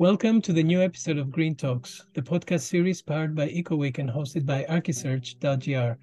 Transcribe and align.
Welcome 0.00 0.40
to 0.42 0.54
the 0.54 0.62
new 0.62 0.80
episode 0.80 1.18
of 1.18 1.30
Green 1.30 1.54
Talks, 1.54 2.06
the 2.14 2.22
podcast 2.22 2.62
series 2.62 3.02
powered 3.02 3.34
by 3.34 3.50
EcoWeek 3.50 3.98
and 3.98 4.08
hosted 4.08 4.46
by 4.46 4.64
Archisearch.gr. 4.64 5.98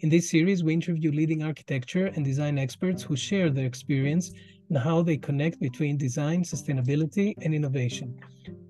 In 0.00 0.08
this 0.08 0.30
series, 0.30 0.64
we 0.64 0.72
interview 0.72 1.12
leading 1.12 1.42
architecture 1.42 2.06
and 2.06 2.24
design 2.24 2.56
experts 2.56 3.02
who 3.02 3.14
share 3.14 3.50
their 3.50 3.66
experience 3.66 4.32
and 4.70 4.78
how 4.78 5.02
they 5.02 5.18
connect 5.18 5.60
between 5.60 5.98
design, 5.98 6.44
sustainability, 6.44 7.34
and 7.42 7.54
innovation. 7.54 8.18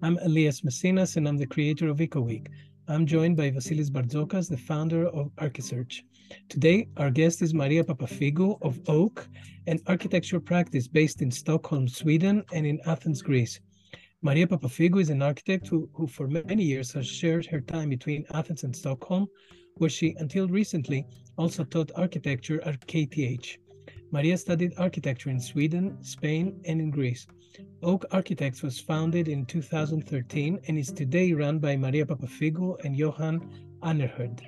I'm 0.03 0.19
Elias 0.25 0.65
Messinas, 0.65 1.17
and 1.17 1.29
I'm 1.29 1.37
the 1.37 1.47
creator 1.47 1.89
of 1.89 1.99
EcoWeek. 1.99 2.49
I'm 2.89 3.07
joined 3.07 3.37
by 3.37 3.53
Vasilis 3.53 3.89
Bartzokas, 3.89 4.49
the 4.49 4.57
founder 4.57 5.07
of 5.07 5.31
Archisearch. 5.37 6.01
Today, 6.49 6.89
our 6.97 7.13
guest 7.13 7.41
is 7.41 7.55
Maria 7.55 7.85
Papafigou 7.85 8.59
of 8.63 8.81
Oak, 8.89 9.29
an 9.69 9.79
architecture 9.87 10.41
practice 10.41 10.89
based 10.89 11.23
in 11.23 11.31
Stockholm, 11.31 11.87
Sweden, 11.87 12.43
and 12.53 12.67
in 12.67 12.81
Athens, 12.85 13.23
Greece. 13.23 13.61
Maria 14.25 14.47
Papafigou 14.47 15.01
is 15.01 15.11
an 15.11 15.21
architect 15.21 15.67
who, 15.67 15.91
who, 15.95 16.07
for 16.07 16.29
many 16.29 16.63
years, 16.63 16.93
has 16.93 17.09
shared 17.09 17.45
her 17.47 17.61
time 17.61 17.89
between 17.89 18.25
Athens 18.33 18.63
and 18.63 18.75
Stockholm, 18.75 19.27
where 19.79 19.91
she, 19.91 20.15
until 20.19 20.47
recently, 20.47 21.05
also 21.37 21.65
taught 21.65 21.91
architecture 21.97 22.61
at 22.63 22.87
KTH. 22.87 23.59
Maria 24.13 24.39
studied 24.39 24.75
architecture 24.79 25.31
in 25.31 25.41
Sweden, 25.41 25.99
Spain, 26.05 26.61
and 26.67 26.81
in 26.81 26.91
Greece. 26.91 27.27
Oak 27.83 28.05
Architects 28.13 28.63
was 28.63 28.79
founded 28.79 29.27
in 29.27 29.45
2013 29.45 30.61
and 30.69 30.79
is 30.79 30.93
today 30.93 31.33
run 31.33 31.59
by 31.59 31.77
Maria 31.77 32.07
Papafigou 32.07 32.77
and 32.85 32.97
Johan 32.97 33.51
Anerhard, 33.83 34.41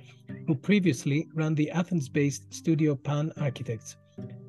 who 0.46 0.54
previously 0.54 1.27
ran 1.34 1.56
the 1.56 1.70
Athens 1.73 2.09
based 2.09 2.54
studio 2.54 2.95
Pan 2.95 3.32
Architects. 3.41 3.96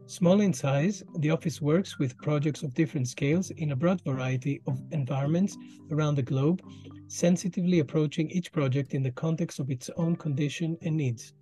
Small 0.08 0.42
in 0.42 0.54
size, 0.54 1.04
the 1.18 1.32
office 1.32 1.60
works 1.62 1.98
with 1.98 2.16
projects 2.18 2.62
of 2.62 2.76
different 2.76 3.08
scales 3.08 3.50
in 3.50 3.72
a 3.72 3.76
broad 3.76 4.02
variety 4.02 4.62
of 4.68 4.80
environments 4.92 5.58
around 5.92 6.14
the 6.14 6.22
globe, 6.22 6.62
sensitively 7.08 7.80
approaching 7.80 8.30
each 8.30 8.52
project 8.52 8.94
in 8.94 9.02
the 9.02 9.12
context 9.12 9.60
of 9.60 9.72
its 9.72 9.90
own 9.98 10.16
condition 10.16 10.78
and 10.84 10.96
needs. 10.96 11.34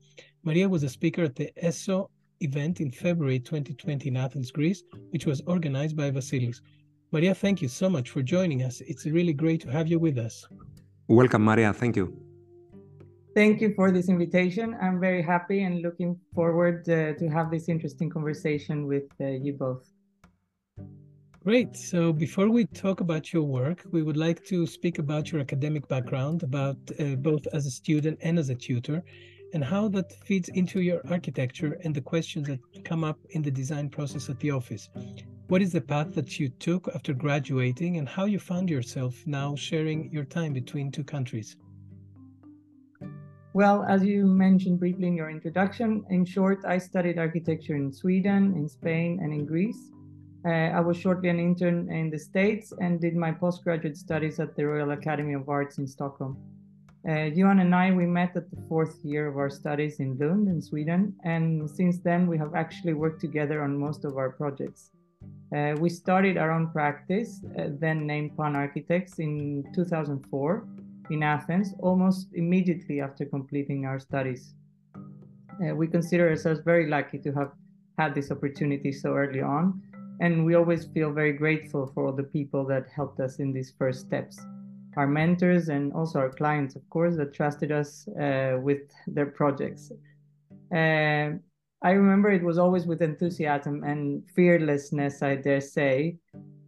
Maria 0.43 0.67
was 0.69 0.83
a 0.83 0.89
speaker 0.89 1.23
at 1.23 1.35
the 1.35 1.51
ESSO 1.57 2.09
event 2.39 2.79
in 2.79 2.89
February 2.89 3.39
2020 3.39 4.07
in 4.07 4.15
Athens, 4.15 4.49
Greece, 4.49 4.83
which 5.09 5.25
was 5.25 5.41
organized 5.45 5.97
by 5.97 6.09
Vasilis. 6.09 6.61
Maria, 7.11 7.35
thank 7.35 7.61
you 7.61 7.67
so 7.67 7.89
much 7.89 8.11
for 8.11 8.21
joining 8.21 8.63
us. 8.63 8.79
It's 8.81 9.05
really 9.05 9.33
great 9.33 9.59
to 9.61 9.71
have 9.71 9.89
you 9.89 9.99
with 9.99 10.17
us. 10.17 10.47
Welcome, 11.09 11.43
Maria. 11.43 11.73
Thank 11.73 11.97
you. 11.97 12.32
Thank 13.35 13.61
you 13.61 13.73
for 13.73 13.91
this 13.91 14.09
invitation. 14.09 14.77
I'm 14.79 14.99
very 14.99 15.23
happy 15.23 15.63
and 15.63 15.81
looking 15.81 16.19
forward 16.35 16.87
uh, 16.87 17.13
to 17.13 17.27
have 17.29 17.49
this 17.49 17.67
interesting 17.67 18.09
conversation 18.09 18.85
with 18.85 19.05
uh, 19.19 19.25
you 19.25 19.53
both. 19.53 19.91
Great. 21.43 21.75
So 21.75 22.13
before 22.13 22.49
we 22.49 22.65
talk 22.65 23.01
about 23.01 23.33
your 23.33 23.43
work, 23.43 23.83
we 23.91 24.03
would 24.03 24.17
like 24.17 24.45
to 24.45 24.67
speak 24.67 24.99
about 24.99 25.31
your 25.31 25.41
academic 25.41 25.87
background, 25.87 26.43
about 26.43 26.77
uh, 26.99 27.15
both 27.15 27.47
as 27.53 27.65
a 27.65 27.71
student 27.71 28.19
and 28.21 28.37
as 28.37 28.49
a 28.49 28.55
tutor, 28.55 29.03
and 29.53 29.63
how 29.63 29.87
that 29.89 30.13
feeds 30.25 30.49
into 30.49 30.81
your 30.81 31.01
architecture 31.09 31.79
and 31.83 31.93
the 31.93 32.01
questions 32.01 32.47
that 32.47 32.59
come 32.85 33.03
up 33.03 33.17
in 33.31 33.41
the 33.41 33.51
design 33.51 33.89
process 33.89 34.29
at 34.29 34.39
the 34.39 34.51
office. 34.51 34.89
What 35.47 35.61
is 35.61 35.71
the 35.71 35.81
path 35.81 36.13
that 36.15 36.39
you 36.39 36.49
took 36.49 36.87
after 36.95 37.13
graduating 37.13 37.97
and 37.97 38.07
how 38.07 38.25
you 38.25 38.39
found 38.39 38.69
yourself 38.69 39.15
now 39.25 39.55
sharing 39.55 40.11
your 40.11 40.23
time 40.23 40.53
between 40.53 40.91
two 40.91 41.03
countries? 41.03 41.57
Well, 43.53 43.85
as 43.87 44.03
you 44.03 44.25
mentioned 44.25 44.79
briefly 44.79 45.05
in 45.05 45.15
your 45.15 45.29
introduction, 45.29 46.03
in 46.09 46.25
short, 46.25 46.65
I 46.65 46.79
studied 46.79 47.19
architecture 47.19 47.75
in 47.75 47.93
Sweden, 47.93 48.55
in 48.55 48.67
Spain, 48.67 49.19
and 49.21 49.31
in 49.31 49.45
Greece. 49.45 49.91
Uh, 50.43 50.73
I 50.73 50.79
was 50.79 50.97
shortly 50.97 51.29
an 51.29 51.39
intern 51.39 51.87
in 51.91 52.09
the 52.09 52.17
States 52.17 52.73
and 52.81 52.99
did 52.99 53.15
my 53.15 53.31
postgraduate 53.31 53.95
studies 53.95 54.39
at 54.39 54.55
the 54.55 54.66
Royal 54.66 54.91
Academy 54.91 55.33
of 55.33 55.47
Arts 55.47 55.78
in 55.78 55.85
Stockholm. 55.85 56.35
Uh, 57.07 57.29
Johan 57.35 57.59
and 57.59 57.75
I, 57.75 57.91
we 57.91 58.07
met 58.07 58.35
at 58.35 58.50
the 58.50 58.57
fourth 58.67 58.97
year 59.03 59.28
of 59.28 59.38
our 59.38 59.51
studies 59.51 59.99
in 59.99 60.17
Lund 60.17 60.47
in 60.47 60.59
Sweden, 60.59 61.13
and 61.23 61.69
since 61.69 61.99
then 61.99 62.25
we 62.25 62.39
have 62.39 62.55
actually 62.55 62.95
worked 62.95 63.22
together 63.22 63.61
on 63.61 63.78
most 63.78 64.03
of 64.03 64.17
our 64.17 64.31
projects. 64.31 64.89
Uh, 65.55 65.75
we 65.78 65.89
started 65.89 66.38
our 66.38 66.49
own 66.49 66.72
practice, 66.72 67.41
uh, 67.59 67.67
then 67.79 68.07
named 68.07 68.35
Pan 68.35 68.55
Architects, 68.55 69.19
in 69.19 69.63
2004, 69.75 70.67
in 71.09 71.24
Athens 71.24 71.74
almost 71.80 72.28
immediately 72.34 73.02
after 73.02 73.25
completing 73.25 73.86
our 73.86 74.00
studies. 74.00 74.56
Uh, 74.96 75.75
we 75.75 75.88
consider 75.88 76.30
ourselves 76.30 76.62
very 76.66 76.90
lucky 76.90 77.19
to 77.19 77.31
have 77.34 77.52
had 77.97 78.16
this 78.16 78.31
opportunity 78.31 78.91
so 78.91 79.14
early 79.16 79.41
on, 79.41 79.81
and 80.19 80.46
we 80.46 80.56
always 80.56 80.86
feel 80.86 81.12
very 81.12 81.34
grateful 81.34 81.91
for 81.94 82.08
all 82.08 82.14
the 82.14 82.24
people 82.24 82.66
that 82.66 82.88
helped 82.90 83.19
us 83.19 83.40
in 83.40 83.53
these 83.53 83.74
first 83.78 84.00
steps. 84.02 84.40
Our 84.96 85.08
mentors 85.08 85.69
and 85.69 85.94
also 85.94 86.19
our 86.19 86.30
clients, 86.30 86.75
of 86.75 86.88
course, 86.90 87.16
that 87.18 87.34
trusted 87.34 87.72
us 87.72 88.08
uh, 88.20 88.58
with 88.62 88.81
their 89.08 89.28
projects. 89.28 89.91
Uh, 90.72 91.38
I 91.84 91.91
remember 91.91 92.31
it 92.31 92.44
was 92.44 92.58
always 92.58 92.85
with 92.85 93.02
enthusiasm 93.02 93.84
and 93.84 94.24
fearlessness, 94.35 95.22
I 95.22 95.35
dare 95.35 95.62
say, 95.62 96.18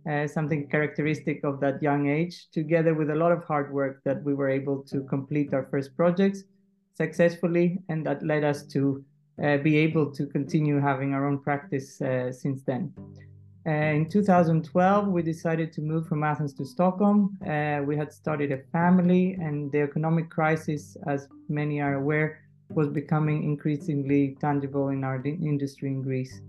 uh, 0.10 0.28
something 0.28 0.68
characteristic 0.68 1.44
of 1.44 1.60
that 1.60 1.82
young 1.82 2.10
age, 2.10 2.48
together 2.52 2.94
with 2.94 3.10
a 3.10 3.16
lot 3.16 3.32
of 3.32 3.44
hard 3.44 3.74
work 3.74 4.02
that 4.04 4.24
we 4.24 4.34
were 4.34 4.50
able 4.50 4.84
to 4.84 5.02
complete 5.04 5.54
our 5.54 5.68
first 5.72 5.96
projects 5.96 6.44
successfully, 6.94 7.80
and 7.90 8.06
that 8.06 8.24
led 8.24 8.44
us 8.44 8.64
to 8.64 9.04
uh, 9.44 9.58
be 9.58 9.78
able 9.78 10.12
to 10.12 10.26
continue 10.28 10.80
having 10.80 11.14
our 11.14 11.28
own 11.28 11.40
practice 11.40 12.02
uh, 12.02 12.32
since 12.32 12.64
then. 12.64 12.94
Uh, 13.68 13.72
in 13.72 14.08
2012, 14.08 15.08
we 15.08 15.24
decided 15.24 15.74
to 15.74 15.82
move 15.82 16.08
from 16.08 16.24
Athens 16.24 16.54
to 16.54 16.64
Stockholm. 16.64 17.36
Uh, 17.42 17.82
we 17.84 17.98
had 17.98 18.14
started 18.14 18.52
a 18.52 18.60
family, 18.72 19.34
and 19.42 19.72
the 19.72 19.82
economic 19.82 20.30
crisis, 20.30 20.96
as 21.08 21.28
many 21.50 21.82
are 21.82 21.96
aware, 21.96 22.42
was 22.70 22.90
becoming 22.90 23.44
increasingly 23.44 24.38
tangible 24.40 24.90
in 24.90 25.04
our 25.04 25.22
industry 25.26 25.90
in 25.90 26.02
Greece. 26.04 26.42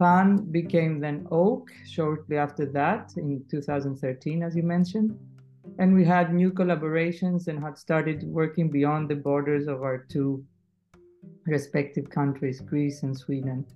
Pan 0.00 0.38
became 0.50 0.98
then 0.98 1.28
Oak 1.30 1.70
shortly 1.86 2.38
after 2.38 2.64
that 2.64 3.12
in 3.18 3.44
2013, 3.50 4.42
as 4.42 4.56
you 4.56 4.62
mentioned. 4.62 5.14
And 5.78 5.94
we 5.94 6.06
had 6.06 6.32
new 6.32 6.50
collaborations 6.50 7.48
and 7.48 7.62
had 7.62 7.76
started 7.76 8.24
working 8.24 8.70
beyond 8.70 9.10
the 9.10 9.16
borders 9.16 9.68
of 9.68 9.82
our 9.82 9.98
two 9.98 10.42
respective 11.44 12.08
countries, 12.08 12.60
Greece 12.60 13.02
and 13.02 13.16
Sweden. 13.16 13.66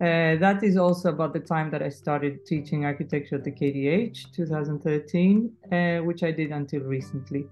Uh, 0.00 0.36
that 0.36 0.64
is 0.64 0.76
also 0.78 1.10
about 1.10 1.34
the 1.34 1.40
time 1.54 1.70
that 1.70 1.82
I 1.82 1.90
started 1.90 2.44
teaching 2.46 2.86
architecture 2.86 3.36
at 3.36 3.44
the 3.44 3.52
KTH, 3.52 4.32
2013, 4.32 5.52
uh, 5.70 5.98
which 5.98 6.22
I 6.22 6.32
did 6.32 6.50
until 6.50 6.80
recently. 6.80 7.46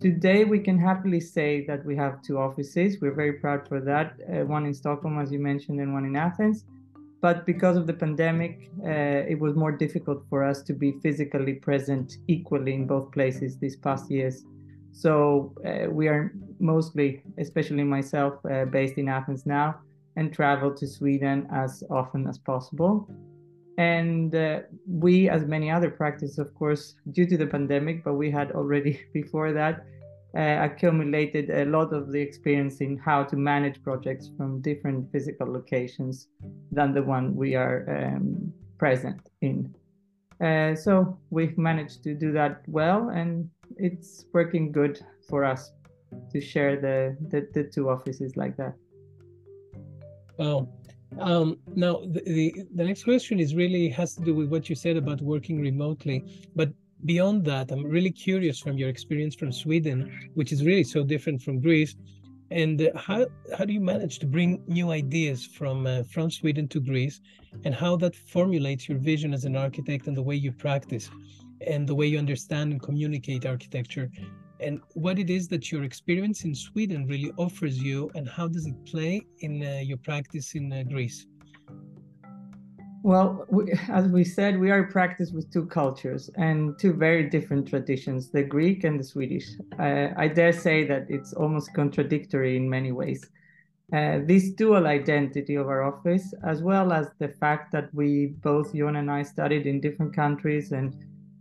Today, 0.00 0.44
we 0.44 0.58
can 0.58 0.78
happily 0.78 1.20
say 1.20 1.64
that 1.66 1.82
we 1.86 1.96
have 1.96 2.20
two 2.22 2.38
offices. 2.38 2.98
We're 3.00 3.14
very 3.14 3.34
proud 3.34 3.66
for 3.68 3.80
that 3.80 4.16
uh, 4.28 4.44
one 4.44 4.66
in 4.66 4.74
Stockholm, 4.74 5.18
as 5.18 5.32
you 5.32 5.38
mentioned, 5.38 5.80
and 5.80 5.94
one 5.94 6.04
in 6.04 6.16
Athens. 6.16 6.66
But 7.24 7.46
because 7.46 7.78
of 7.78 7.86
the 7.86 7.94
pandemic, 7.94 8.68
uh, 8.84 9.32
it 9.32 9.38
was 9.40 9.54
more 9.54 9.72
difficult 9.72 10.26
for 10.28 10.44
us 10.44 10.60
to 10.64 10.74
be 10.74 10.92
physically 11.02 11.54
present 11.54 12.18
equally 12.28 12.74
in 12.74 12.86
both 12.86 13.12
places 13.12 13.56
these 13.56 13.76
past 13.76 14.10
years. 14.10 14.44
So 14.92 15.54
uh, 15.64 15.90
we 15.90 16.06
are 16.06 16.34
mostly, 16.58 17.22
especially 17.38 17.82
myself, 17.82 18.34
uh, 18.44 18.66
based 18.66 18.98
in 18.98 19.08
Athens 19.08 19.46
now 19.46 19.76
and 20.16 20.34
travel 20.34 20.70
to 20.74 20.86
Sweden 20.86 21.48
as 21.50 21.82
often 21.88 22.28
as 22.28 22.36
possible. 22.36 23.08
And 23.78 24.34
uh, 24.34 24.60
we, 24.86 25.30
as 25.30 25.46
many 25.46 25.70
other 25.70 25.88
practices, 25.88 26.38
of 26.38 26.54
course, 26.54 26.96
due 27.10 27.24
to 27.24 27.38
the 27.38 27.46
pandemic, 27.46 28.04
but 28.04 28.16
we 28.16 28.30
had 28.30 28.52
already 28.52 29.00
before 29.14 29.50
that, 29.54 29.86
uh, 30.36 30.58
accumulated 30.62 31.50
a 31.50 31.64
lot 31.64 31.92
of 31.92 32.10
the 32.10 32.20
experience 32.20 32.80
in 32.80 32.96
how 32.96 33.22
to 33.22 33.36
manage 33.36 33.82
projects 33.82 34.30
from 34.36 34.60
different 34.60 35.10
physical 35.12 35.52
locations 35.52 36.28
than 36.72 36.92
the 36.92 37.02
one 37.02 37.34
we 37.36 37.54
are 37.54 37.84
um, 37.88 38.52
present 38.78 39.30
in. 39.42 39.72
Uh, 40.40 40.74
so 40.74 41.16
we've 41.30 41.56
managed 41.56 42.02
to 42.02 42.14
do 42.14 42.32
that 42.32 42.62
well, 42.66 43.10
and 43.10 43.48
it's 43.76 44.26
working 44.32 44.72
good 44.72 45.00
for 45.28 45.44
us 45.44 45.72
to 46.32 46.40
share 46.40 46.80
the, 46.80 47.16
the, 47.28 47.48
the 47.54 47.64
two 47.68 47.88
offices 47.88 48.36
like 48.36 48.56
that. 48.56 48.74
Well, 50.36 50.68
um, 51.20 51.58
now 51.74 52.00
the, 52.06 52.22
the, 52.26 52.54
the 52.74 52.84
next 52.84 53.04
question 53.04 53.38
is 53.38 53.54
really 53.54 53.88
has 53.90 54.14
to 54.16 54.22
do 54.22 54.34
with 54.34 54.48
what 54.48 54.68
you 54.68 54.74
said 54.74 54.96
about 54.96 55.20
working 55.20 55.60
remotely, 55.60 56.24
but 56.56 56.70
beyond 57.04 57.44
that, 57.44 57.70
I'm 57.70 57.84
really 57.84 58.10
curious 58.10 58.58
from 58.58 58.76
your 58.76 58.88
experience 58.88 59.34
from 59.34 59.52
Sweden, 59.52 60.30
which 60.34 60.52
is 60.52 60.64
really 60.64 60.84
so 60.84 61.04
different 61.04 61.42
from 61.42 61.60
Greece, 61.60 61.94
and 62.50 62.80
uh, 62.80 62.90
how 62.96 63.26
how 63.56 63.64
do 63.64 63.72
you 63.72 63.80
manage 63.80 64.18
to 64.20 64.26
bring 64.26 64.62
new 64.66 64.90
ideas 64.90 65.46
from 65.46 65.86
uh, 65.86 66.02
from 66.04 66.30
Sweden 66.30 66.68
to 66.68 66.80
Greece, 66.80 67.20
and 67.64 67.74
how 67.74 67.96
that 67.96 68.14
formulates 68.14 68.88
your 68.88 68.98
vision 68.98 69.34
as 69.34 69.44
an 69.44 69.56
architect 69.56 70.06
and 70.06 70.16
the 70.16 70.22
way 70.22 70.36
you 70.36 70.52
practice, 70.52 71.10
and 71.66 71.88
the 71.88 71.94
way 71.94 72.06
you 72.06 72.18
understand 72.18 72.72
and 72.72 72.80
communicate 72.82 73.46
architecture, 73.46 74.10
and 74.60 74.80
what 74.94 75.18
it 75.18 75.30
is 75.30 75.48
that 75.48 75.72
your 75.72 75.84
experience 75.84 76.44
in 76.44 76.54
Sweden 76.54 77.06
really 77.06 77.32
offers 77.36 77.82
you, 77.82 78.10
and 78.14 78.28
how 78.28 78.46
does 78.48 78.66
it 78.66 78.76
play 78.86 79.20
in 79.40 79.62
uh, 79.62 79.80
your 79.82 79.98
practice 79.98 80.54
in 80.54 80.72
uh, 80.72 80.82
Greece? 80.84 81.26
Well, 83.04 83.44
we, 83.50 83.70
as 83.88 84.08
we 84.08 84.24
said, 84.24 84.58
we 84.58 84.70
are 84.70 84.84
practice 84.84 85.30
with 85.30 85.52
two 85.52 85.66
cultures 85.66 86.30
and 86.36 86.78
two 86.78 86.94
very 86.94 87.28
different 87.28 87.68
traditions, 87.68 88.30
the 88.30 88.42
Greek 88.42 88.82
and 88.84 88.98
the 88.98 89.04
Swedish. 89.04 89.46
Uh, 89.78 90.08
I 90.16 90.26
dare 90.28 90.54
say 90.54 90.86
that 90.86 91.10
it's 91.10 91.34
almost 91.34 91.74
contradictory 91.74 92.56
in 92.56 92.70
many 92.70 92.92
ways. 92.92 93.28
Uh, 93.92 94.20
this 94.24 94.52
dual 94.52 94.86
identity 94.86 95.54
of 95.56 95.66
our 95.68 95.82
office, 95.82 96.32
as 96.44 96.62
well 96.62 96.94
as 96.94 97.10
the 97.18 97.28
fact 97.28 97.72
that 97.72 97.92
we 97.92 98.28
both, 98.40 98.74
Johan 98.74 98.96
and 98.96 99.10
I, 99.10 99.22
studied 99.22 99.66
in 99.66 99.82
different 99.82 100.16
countries 100.16 100.72
and 100.72 100.96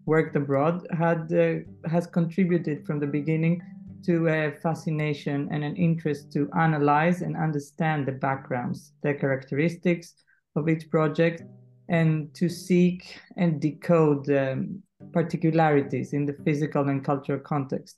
worked 0.05 0.35
abroad, 0.35 0.85
had 0.91 1.31
uh, 1.31 1.59
has 1.89 2.07
contributed 2.07 2.85
from 2.85 2.99
the 2.99 3.07
beginning 3.07 3.61
to 4.03 4.27
a 4.27 4.51
fascination 4.51 5.47
and 5.49 5.63
an 5.63 5.77
interest 5.77 6.29
to 6.33 6.49
analyze 6.59 7.21
and 7.21 7.37
understand 7.37 8.05
the 8.05 8.11
backgrounds, 8.11 8.91
the 9.01 9.13
characteristics 9.13 10.15
of 10.55 10.69
each 10.69 10.89
project, 10.89 11.43
and 11.89 12.33
to 12.33 12.49
seek 12.49 13.19
and 13.37 13.59
decode 13.59 14.29
um, 14.29 14.81
particularities 15.11 16.13
in 16.13 16.25
the 16.25 16.33
physical 16.45 16.87
and 16.89 17.03
cultural 17.03 17.39
context. 17.39 17.97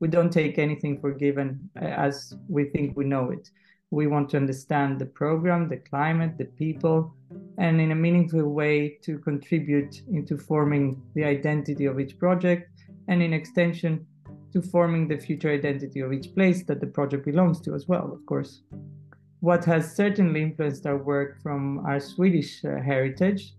We 0.00 0.08
don't 0.08 0.32
take 0.32 0.58
anything 0.58 1.00
for 1.00 1.12
given 1.12 1.70
uh, 1.80 1.84
as 1.84 2.34
we 2.48 2.64
think 2.64 2.96
we 2.96 3.04
know 3.04 3.30
it. 3.30 3.48
We 3.90 4.06
want 4.06 4.30
to 4.30 4.36
understand 4.36 4.98
the 4.98 5.06
program, 5.06 5.68
the 5.68 5.76
climate, 5.76 6.38
the 6.38 6.46
people, 6.46 7.14
and 7.58 7.80
in 7.80 7.92
a 7.92 7.94
meaningful 7.94 8.48
way 8.48 8.98
to 9.02 9.18
contribute 9.18 10.02
into 10.10 10.38
forming 10.38 11.00
the 11.14 11.24
identity 11.24 11.84
of 11.86 12.00
each 12.00 12.18
project 12.18 12.70
and 13.08 13.22
in 13.22 13.32
extension 13.32 14.06
to 14.52 14.62
forming 14.62 15.08
the 15.08 15.18
future 15.18 15.50
identity 15.50 16.00
of 16.00 16.12
each 16.12 16.34
place 16.34 16.62
that 16.64 16.80
the 16.80 16.86
project 16.86 17.24
belongs 17.24 17.60
to 17.60 17.74
as 17.74 17.86
well, 17.88 18.12
of 18.12 18.24
course. 18.26 18.62
What 19.42 19.64
has 19.64 19.96
certainly 19.96 20.40
influenced 20.40 20.86
our 20.86 20.96
work 20.96 21.42
from 21.42 21.84
our 21.84 21.98
Swedish 21.98 22.64
uh, 22.64 22.80
heritage, 22.80 23.54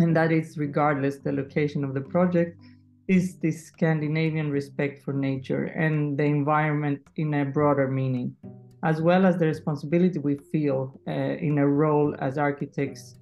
and 0.00 0.16
that 0.16 0.32
is 0.32 0.58
regardless 0.58 1.18
the 1.18 1.30
location 1.30 1.84
of 1.84 1.94
the 1.94 2.00
project, 2.00 2.60
is 3.06 3.38
this 3.38 3.64
Scandinavian 3.66 4.50
respect 4.50 5.04
for 5.04 5.12
nature 5.12 5.66
and 5.66 6.18
the 6.18 6.24
environment 6.24 7.00
in 7.14 7.32
a 7.34 7.44
broader 7.44 7.86
meaning 7.86 8.34
as 8.82 9.00
well 9.00 9.24
as 9.24 9.38
the 9.38 9.46
responsibility 9.46 10.18
we 10.18 10.34
feel 10.36 11.00
uh, 11.06 11.12
in 11.12 11.58
a 11.58 11.66
role 11.66 12.16
as 12.18 12.36
architects 12.36 13.14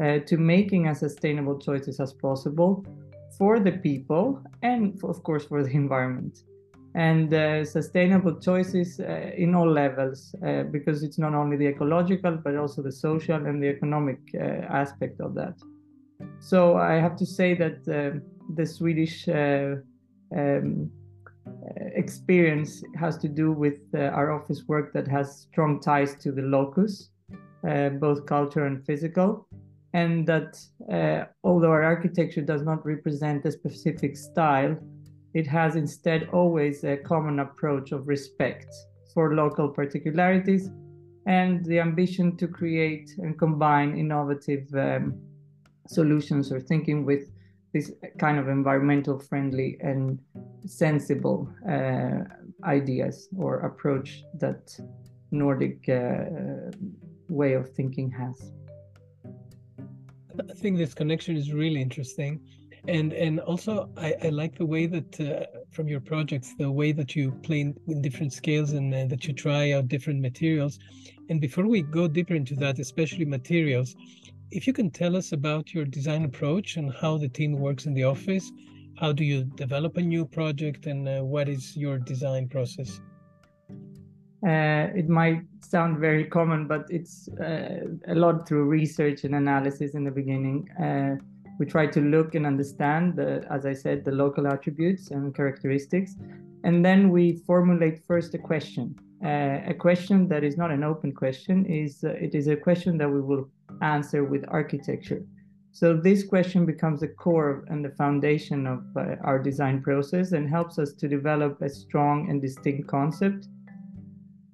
uh, 0.00 0.20
to 0.20 0.36
making 0.36 0.86
as 0.86 1.00
sustainable 1.00 1.58
choices 1.58 1.98
as 1.98 2.12
possible 2.12 2.86
for 3.36 3.58
the 3.58 3.72
people 3.72 4.40
and 4.62 5.00
for, 5.00 5.10
of 5.10 5.20
course 5.24 5.44
for 5.44 5.64
the 5.64 5.70
environment 5.82 6.44
and 6.94 7.34
uh, 7.34 7.64
sustainable 7.64 8.38
choices 8.38 9.00
uh, 9.00 9.30
in 9.36 9.54
all 9.54 9.68
levels 9.68 10.34
uh, 10.46 10.62
because 10.64 11.02
it's 11.02 11.18
not 11.18 11.34
only 11.34 11.56
the 11.56 11.66
ecological 11.66 12.36
but 12.36 12.56
also 12.56 12.82
the 12.82 12.92
social 12.92 13.46
and 13.46 13.62
the 13.62 13.68
economic 13.68 14.20
uh, 14.34 14.44
aspect 14.82 15.20
of 15.20 15.34
that. 15.34 15.54
So 16.40 16.76
i 16.76 16.94
have 16.94 17.16
to 17.16 17.26
say 17.26 17.54
that 17.54 17.84
the 18.56 18.66
swedish 18.66 19.28
um, 19.28 20.90
uh, 21.46 21.50
experience 21.94 22.82
has 22.96 23.18
to 23.18 23.28
do 23.28 23.52
with 23.52 23.80
uh, 23.94 24.04
our 24.18 24.32
office 24.32 24.64
work 24.66 24.92
that 24.94 25.06
has 25.06 25.46
strong 25.50 25.78
ties 25.80 26.14
to 26.16 26.32
the 26.32 26.40
locus, 26.40 27.10
uh, 27.68 27.90
both 27.90 28.24
culture 28.24 28.64
and 28.66 28.84
physical, 28.86 29.46
and 29.92 30.26
that 30.26 30.58
although 31.44 31.70
our 31.70 31.82
architecture 31.82 32.40
does 32.40 32.62
not 32.62 32.84
represent 32.84 33.44
a 33.44 33.52
specific 33.52 34.16
style, 34.16 34.76
it 35.34 35.46
has 35.46 35.76
instead 35.76 36.28
always 36.32 36.84
a 36.84 36.96
common 36.96 37.40
approach 37.40 37.92
of 37.92 38.06
respect 38.06 38.72
for 39.12 39.34
local 39.34 39.68
particularities 39.68 40.70
and 41.26 41.64
the 41.64 41.80
ambition 41.80 42.36
to 42.36 42.46
create 42.46 43.10
and 43.18 43.38
combine 43.38 43.96
innovative 43.98 44.66
um, 44.74 45.14
solutions 45.86 46.52
or 46.52 46.60
thinking 46.60 47.04
with 47.04 47.30
this 47.72 47.92
kind 48.18 48.38
of 48.38 48.48
environmental 48.48 49.18
friendly 49.18 49.76
and 49.80 50.18
sensible 50.64 51.48
uh, 51.68 52.20
ideas 52.64 53.28
or 53.36 53.60
approach 53.60 54.22
that 54.38 54.78
Nordic 55.32 55.88
uh, 55.88 56.70
way 57.28 57.54
of 57.54 57.68
thinking 57.70 58.10
has. 58.10 58.52
I 60.50 60.54
think 60.54 60.78
this 60.78 60.94
connection 60.94 61.36
is 61.36 61.52
really 61.52 61.80
interesting, 61.80 62.40
and 62.88 63.12
and 63.12 63.40
also 63.40 63.88
I, 63.96 64.14
I 64.24 64.28
like 64.28 64.56
the 64.56 64.66
way 64.66 64.86
that 64.86 65.20
uh, 65.20 65.46
from 65.70 65.88
your 65.88 66.00
projects 66.00 66.54
the 66.58 66.70
way 66.70 66.92
that 66.92 67.16
you 67.16 67.32
play 67.42 67.60
in, 67.60 67.74
in 67.88 68.02
different 68.02 68.32
scales 68.32 68.72
and 68.72 68.94
uh, 68.94 69.06
that 69.06 69.26
you 69.26 69.32
try 69.32 69.72
out 69.72 69.88
different 69.88 70.20
materials. 70.20 70.78
And 71.30 71.40
before 71.40 71.66
we 71.66 71.82
go 71.82 72.06
deeper 72.08 72.34
into 72.34 72.54
that, 72.56 72.78
especially 72.78 73.24
materials, 73.24 73.96
if 74.50 74.66
you 74.66 74.72
can 74.72 74.90
tell 74.90 75.16
us 75.16 75.32
about 75.32 75.72
your 75.72 75.84
design 75.84 76.24
approach 76.24 76.76
and 76.76 76.92
how 76.92 77.16
the 77.16 77.28
team 77.28 77.52
works 77.52 77.86
in 77.86 77.94
the 77.94 78.04
office, 78.04 78.52
how 78.96 79.12
do 79.12 79.24
you 79.24 79.44
develop 79.44 79.96
a 79.96 80.02
new 80.02 80.24
project, 80.26 80.86
and 80.86 81.08
uh, 81.08 81.24
what 81.24 81.48
is 81.48 81.76
your 81.76 81.98
design 81.98 82.48
process? 82.48 83.00
Uh, 84.46 84.92
it 84.94 85.08
might 85.08 85.40
sound 85.60 85.98
very 85.98 86.24
common, 86.24 86.68
but 86.68 86.84
it's 86.90 87.28
uh, 87.40 87.80
a 88.08 88.14
lot 88.14 88.46
through 88.46 88.64
research 88.64 89.24
and 89.24 89.34
analysis 89.34 89.94
in 89.94 90.04
the 90.04 90.10
beginning. 90.10 90.68
Uh, 90.78 91.16
we 91.58 91.66
try 91.66 91.86
to 91.86 92.00
look 92.00 92.34
and 92.34 92.46
understand, 92.46 93.16
the, 93.16 93.46
as 93.50 93.64
I 93.66 93.72
said, 93.72 94.04
the 94.04 94.12
local 94.12 94.46
attributes 94.46 95.10
and 95.10 95.34
characteristics. 95.34 96.16
And 96.64 96.84
then 96.84 97.10
we 97.10 97.42
formulate 97.46 98.04
first 98.06 98.34
a 98.34 98.38
question. 98.38 98.96
Uh, 99.24 99.60
a 99.66 99.74
question 99.74 100.28
that 100.28 100.44
is 100.44 100.56
not 100.56 100.70
an 100.70 100.82
open 100.82 101.12
question 101.12 101.64
is 101.66 102.04
uh, 102.04 102.08
it 102.10 102.34
is 102.34 102.48
a 102.48 102.56
question 102.56 102.98
that 102.98 103.08
we 103.08 103.20
will 103.20 103.48
answer 103.80 104.24
with 104.24 104.44
architecture. 104.48 105.22
So 105.72 105.96
this 105.96 106.22
question 106.22 106.66
becomes 106.66 107.00
the 107.00 107.08
core 107.08 107.64
and 107.68 107.84
the 107.84 107.90
foundation 107.90 108.66
of 108.66 108.84
uh, 108.96 109.16
our 109.22 109.38
design 109.38 109.82
process 109.82 110.32
and 110.32 110.48
helps 110.48 110.78
us 110.78 110.92
to 110.94 111.08
develop 111.08 111.60
a 111.62 111.68
strong 111.68 112.30
and 112.30 112.40
distinct 112.40 112.86
concept 112.86 113.48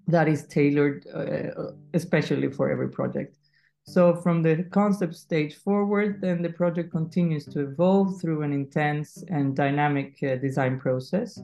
that 0.07 0.29
is 0.29 0.47
tailored 0.47 1.07
uh, 1.15 1.73
especially 1.95 2.51
for 2.51 2.71
every 2.71 2.89
project. 2.89 3.37
So 3.91 4.15
from 4.15 4.41
the 4.41 4.63
concept 4.71 5.17
stage 5.17 5.57
forward, 5.57 6.21
then 6.21 6.43
the 6.43 6.51
project 6.51 6.93
continues 6.93 7.45
to 7.47 7.63
evolve 7.63 8.21
through 8.21 8.43
an 8.43 8.53
intense 8.53 9.25
and 9.27 9.57
dynamic 9.57 10.17
uh, 10.23 10.37
design 10.37 10.79
process 10.79 11.43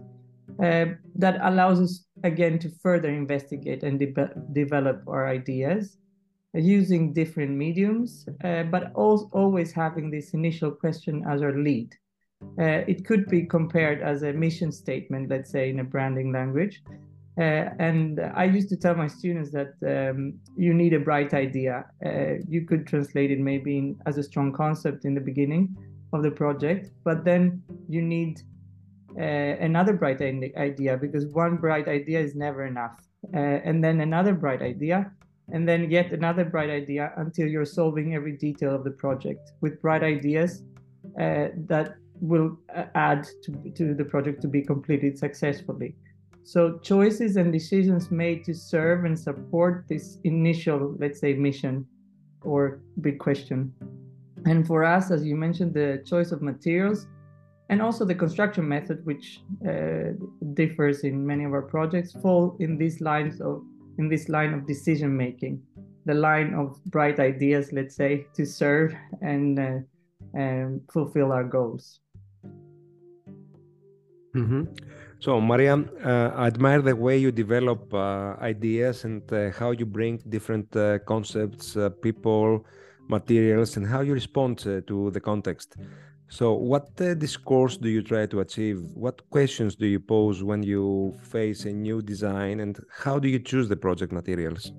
uh, 0.63 0.87
that 1.17 1.41
allows 1.43 1.81
us 1.81 2.05
again 2.23 2.61
to 2.61 2.71
further 2.81 3.09
investigate 3.09 3.83
and 3.83 3.99
de 3.99 4.31
develop 4.53 5.03
our 5.09 5.27
ideas 5.27 5.99
using 6.55 7.13
different 7.13 7.51
mediums, 7.51 8.29
uh, 8.45 8.63
but 8.63 8.93
always 8.95 9.73
having 9.73 10.09
this 10.09 10.33
initial 10.33 10.71
question 10.71 11.25
as 11.29 11.43
our 11.43 11.59
lead. 11.59 11.93
Uh, 12.61 12.87
it 12.87 13.05
could 13.05 13.27
be 13.27 13.43
compared 13.43 14.01
as 14.03 14.23
a 14.23 14.33
mission 14.33 14.71
statement, 14.71 15.29
let's 15.29 15.51
say 15.51 15.69
in 15.69 15.81
a 15.81 15.85
branding 15.85 16.31
language. 16.31 16.81
Uh, 17.39 17.69
and 17.79 18.21
I 18.35 18.45
used 18.45 18.71
to 18.71 18.77
tell 18.77 18.95
my 18.95 19.09
students 19.09 19.51
that 19.51 19.75
um, 19.87 20.39
you 20.57 20.73
need 20.73 20.95
a 20.95 21.01
bright 21.01 21.35
idea. 21.35 21.85
Uh, 22.05 22.37
you 22.49 22.63
could 22.63 22.87
translate 22.87 23.31
it 23.31 23.39
maybe 23.39 23.77
in, 23.77 23.99
as 24.07 24.17
a 24.17 24.23
strong 24.23 24.53
concept 24.53 25.05
in 25.05 25.15
the 25.15 25.21
beginning 25.21 25.77
of 26.15 26.23
the 26.23 26.31
project, 26.31 26.91
but 27.05 27.25
then 27.25 27.63
you 27.89 28.01
need 28.01 28.41
uh, 29.19 29.23
another 29.23 29.93
bright 29.93 30.23
idea 30.23 30.97
because 30.97 31.27
one 31.27 31.57
bright 31.57 31.89
idea 31.89 32.21
is 32.21 32.35
never 32.35 32.65
enough. 32.67 33.01
Uh, 33.35 33.39
and 33.39 33.83
then 33.85 34.01
another 34.01 34.33
bright 34.33 34.63
idea, 34.63 35.11
and 35.53 35.69
then 35.69 35.91
yet 35.91 36.13
another 36.13 36.45
bright 36.45 36.71
idea 36.71 37.13
until 37.17 37.47
you're 37.47 37.65
solving 37.65 38.15
every 38.15 38.37
detail 38.37 38.75
of 38.75 38.85
the 38.85 38.91
project 38.91 39.53
with 39.61 39.81
bright 39.83 40.03
ideas 40.03 40.63
uh, 41.21 41.49
that 41.67 41.97
will 42.21 42.57
uh, 42.75 42.85
add 42.95 43.27
to, 43.43 43.53
to 43.75 43.95
the 43.95 44.05
project 44.05 44.41
to 44.43 44.49
be 44.49 44.63
completed 44.63 45.19
successfully. 45.19 45.95
So 46.47 46.79
choices 46.79 47.35
and 47.37 47.53
decisions 47.53 48.13
made 48.13 48.45
to 48.45 48.55
serve 48.55 49.05
and 49.05 49.19
support 49.19 49.87
this 49.89 50.19
initial, 50.23 50.95
let's 51.01 51.19
say, 51.19 51.35
mission 51.35 51.85
or 52.41 52.83
big 53.01 53.19
question. 53.19 53.73
And 54.45 54.65
for 54.65 54.85
us, 54.85 55.11
as 55.11 55.27
you 55.27 55.35
mentioned, 55.35 55.75
the 55.75 56.05
choice 56.07 56.31
of 56.31 56.43
materials 56.43 57.09
and 57.69 57.83
also 57.83 58.05
the 58.05 58.15
construction 58.15 58.69
method, 58.69 59.05
which 59.05 59.41
uh, 59.69 60.13
differs 60.55 61.01
in 61.01 61.27
many 61.27 61.43
of 61.43 61.53
our 61.53 61.63
projects, 61.63 62.13
fall 62.13 62.57
in 62.61 62.79
these 62.79 63.01
lines 63.01 63.41
of 63.41 63.65
in 63.99 64.09
this 64.09 64.29
line 64.29 64.55
of 64.55 64.69
decision 64.69 65.17
making, 65.17 65.61
the 66.05 66.15
line 66.15 66.55
of 66.55 66.79
bright 66.85 67.19
ideas, 67.19 67.73
let's 67.73 67.97
say, 67.97 68.25
to 68.35 68.47
serve 68.47 68.95
and 69.21 69.59
uh, 69.59 69.79
um, 70.39 70.81
fulfill 70.93 71.33
our 71.33 71.43
goals. 71.43 71.99
Mm-hmm. 74.37 74.65
So, 75.19 75.41
Maria, 75.41 75.75
uh, 75.77 76.33
I 76.37 76.47
admire 76.47 76.83
the 76.83 76.95
way 76.95 77.17
you 77.17 77.33
develop 77.33 77.93
uh, 77.93 78.37
ideas 78.41 79.05
and 79.05 79.23
uh, 79.33 79.51
how 79.51 79.71
you 79.71 79.87
bring 79.87 80.19
different 80.29 80.75
uh, 80.77 80.99
concepts, 81.01 81.77
uh, 81.77 81.89
people, 81.89 82.67
materials, 83.09 83.77
and 83.77 83.87
how 83.87 84.03
you 84.03 84.13
respond 84.13 84.59
to 84.59 85.11
the 85.11 85.21
context. 85.21 85.77
So, 86.29 86.55
what 86.55 86.91
uh, 87.01 87.15
discourse 87.15 87.77
do 87.77 87.89
you 87.89 88.03
try 88.03 88.27
to 88.27 88.41
achieve? 88.41 88.83
What 88.95 89.29
questions 89.31 89.75
do 89.75 89.87
you 89.87 90.01
pose 90.01 90.43
when 90.43 90.63
you 90.63 91.17
face 91.23 91.65
a 91.65 91.73
new 91.73 92.03
design, 92.03 92.61
and 92.61 92.79
how 92.91 93.19
do 93.19 93.29
you 93.29 93.39
choose 93.39 93.69
the 93.69 93.77
project 93.77 94.13
materials? 94.13 94.73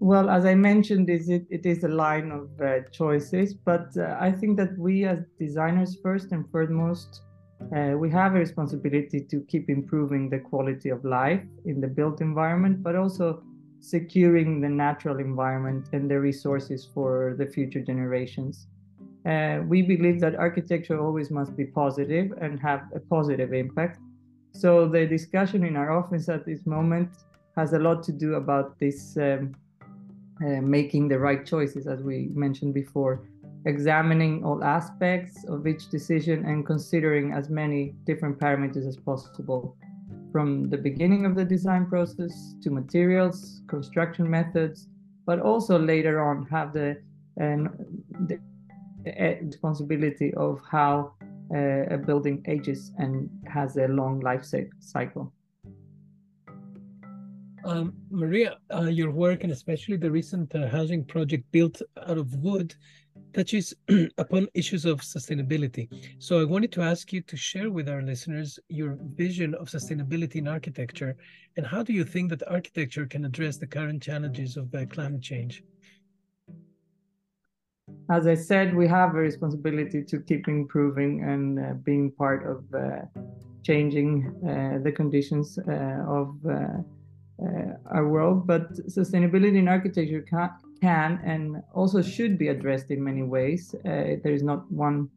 Well, 0.00 0.30
as 0.30 0.44
I 0.44 0.54
mentioned, 0.54 1.10
is 1.10 1.28
it, 1.28 1.46
it 1.50 1.66
is 1.66 1.82
a 1.82 1.88
line 1.88 2.30
of 2.30 2.48
uh, 2.60 2.80
choices, 2.92 3.52
but 3.52 3.88
uh, 3.96 4.16
I 4.20 4.30
think 4.30 4.56
that 4.58 4.78
we 4.78 5.04
as 5.04 5.24
designers, 5.40 5.98
first 6.00 6.30
and 6.30 6.48
foremost, 6.50 7.22
uh, 7.74 7.96
we 7.98 8.10
have 8.10 8.34
a 8.34 8.38
responsibility 8.38 9.20
to 9.20 9.40
keep 9.42 9.68
improving 9.68 10.30
the 10.30 10.38
quality 10.38 10.88
of 10.88 11.04
life 11.04 11.42
in 11.64 11.80
the 11.80 11.88
built 11.88 12.20
environment, 12.20 12.82
but 12.82 12.96
also 12.96 13.42
securing 13.80 14.60
the 14.60 14.68
natural 14.68 15.18
environment 15.18 15.88
and 15.92 16.10
the 16.10 16.18
resources 16.18 16.88
for 16.94 17.34
the 17.38 17.46
future 17.46 17.80
generations. 17.80 18.66
Uh, 19.26 19.60
we 19.66 19.82
believe 19.82 20.20
that 20.20 20.34
architecture 20.36 20.98
always 20.98 21.30
must 21.30 21.56
be 21.56 21.64
positive 21.64 22.32
and 22.40 22.58
have 22.60 22.82
a 22.94 23.00
positive 23.00 23.52
impact. 23.52 23.98
So 24.52 24.88
the 24.88 25.06
discussion 25.06 25.64
in 25.64 25.76
our 25.76 25.90
office 25.90 26.28
at 26.28 26.46
this 26.46 26.64
moment 26.66 27.10
has 27.56 27.72
a 27.72 27.78
lot 27.78 28.02
to 28.04 28.12
do 28.12 28.34
about 28.34 28.78
this 28.78 29.16
um, 29.16 29.54
uh, 30.40 30.60
making 30.62 31.08
the 31.08 31.18
right 31.18 31.44
choices, 31.44 31.86
as 31.86 32.00
we 32.00 32.30
mentioned 32.32 32.72
before, 32.72 33.20
examining 33.66 34.44
all 34.44 34.62
aspects 34.62 35.44
of 35.44 35.66
each 35.66 35.88
decision 35.88 36.44
and 36.44 36.64
considering 36.64 37.32
as 37.32 37.50
many 37.50 37.94
different 38.04 38.38
parameters 38.38 38.86
as 38.86 38.96
possible 38.96 39.76
from 40.32 40.68
the 40.70 40.76
beginning 40.76 41.24
of 41.24 41.34
the 41.34 41.44
design 41.44 41.86
process 41.86 42.54
to 42.62 42.70
materials, 42.70 43.62
construction 43.66 44.28
methods, 44.28 44.88
but 45.26 45.40
also 45.40 45.78
later 45.78 46.20
on 46.20 46.46
have 46.46 46.72
the, 46.72 46.96
uh, 47.40 47.56
the 48.26 48.38
responsibility 49.42 50.32
of 50.34 50.60
how 50.70 51.12
uh, 51.54 51.94
a 51.94 51.98
building 51.98 52.44
ages 52.46 52.92
and 52.98 53.28
has 53.46 53.76
a 53.76 53.88
long 53.88 54.20
life 54.20 54.44
cycle. 54.80 55.32
Um, 57.64 57.92
Maria, 58.10 58.56
uh, 58.72 58.82
your 58.82 59.10
work 59.10 59.42
and 59.42 59.52
especially 59.52 59.96
the 59.96 60.10
recent 60.10 60.54
uh, 60.54 60.68
housing 60.68 61.04
project 61.04 61.44
built 61.52 61.82
out 62.06 62.16
of 62.16 62.34
wood 62.36 62.74
touches 63.32 63.74
upon 64.18 64.48
issues 64.54 64.84
of 64.84 65.00
sustainability. 65.00 65.88
So 66.18 66.40
I 66.40 66.44
wanted 66.44 66.72
to 66.72 66.82
ask 66.82 67.12
you 67.12 67.22
to 67.22 67.36
share 67.36 67.70
with 67.70 67.88
our 67.88 68.02
listeners 68.02 68.58
your 68.68 68.98
vision 69.14 69.54
of 69.54 69.68
sustainability 69.68 70.36
in 70.36 70.48
architecture 70.48 71.16
and 71.56 71.66
how 71.66 71.82
do 71.82 71.92
you 71.92 72.04
think 72.04 72.30
that 72.30 72.48
architecture 72.48 73.06
can 73.06 73.24
address 73.24 73.56
the 73.56 73.66
current 73.66 74.02
challenges 74.02 74.56
of 74.56 74.74
uh, 74.74 74.86
climate 74.86 75.22
change? 75.22 75.62
As 78.10 78.26
I 78.26 78.34
said, 78.34 78.74
we 78.74 78.86
have 78.86 79.14
a 79.14 79.18
responsibility 79.18 80.02
to 80.04 80.20
keep 80.20 80.48
improving 80.48 81.24
and 81.24 81.58
uh, 81.58 81.72
being 81.84 82.10
part 82.12 82.46
of 82.46 82.64
uh, 82.74 83.02
changing 83.62 84.10
uh, 84.46 84.78
the 84.82 84.92
conditions 84.92 85.58
uh, 85.58 86.04
of 86.06 86.36
uh, 86.46 86.78
our 87.90 88.08
world, 88.08 88.46
but 88.46 88.72
sustainability 88.88 89.56
in 89.56 89.68
architecture 89.68 90.22
can, 90.22 90.50
can, 90.80 91.20
and 91.24 91.62
also 91.74 92.02
should 92.02 92.38
be 92.38 92.48
addressed 92.48 92.90
in 92.90 93.02
many 93.02 93.22
ways. 93.22 93.74
Uh, 93.74 94.16
there 94.22 94.32
is 94.32 94.42
not 94.42 94.70
one 94.70 95.08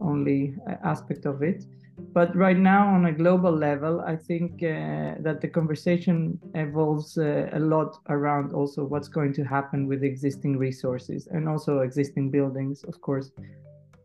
only 0.00 0.54
uh, 0.68 0.74
aspect 0.84 1.26
of 1.26 1.42
it. 1.42 1.64
But 2.12 2.34
right 2.36 2.56
now, 2.56 2.94
on 2.94 3.06
a 3.06 3.12
global 3.12 3.50
level, 3.50 4.00
I 4.00 4.16
think 4.16 4.62
uh, 4.62 5.16
that 5.20 5.40
the 5.40 5.48
conversation 5.48 6.38
evolves 6.54 7.18
uh, 7.18 7.50
a 7.52 7.58
lot 7.58 7.98
around 8.08 8.52
also 8.52 8.84
what's 8.84 9.08
going 9.08 9.32
to 9.34 9.44
happen 9.44 9.88
with 9.88 10.04
existing 10.04 10.58
resources 10.58 11.26
and 11.26 11.48
also 11.48 11.80
existing 11.80 12.30
buildings, 12.30 12.84
of 12.84 13.00
course. 13.00 13.32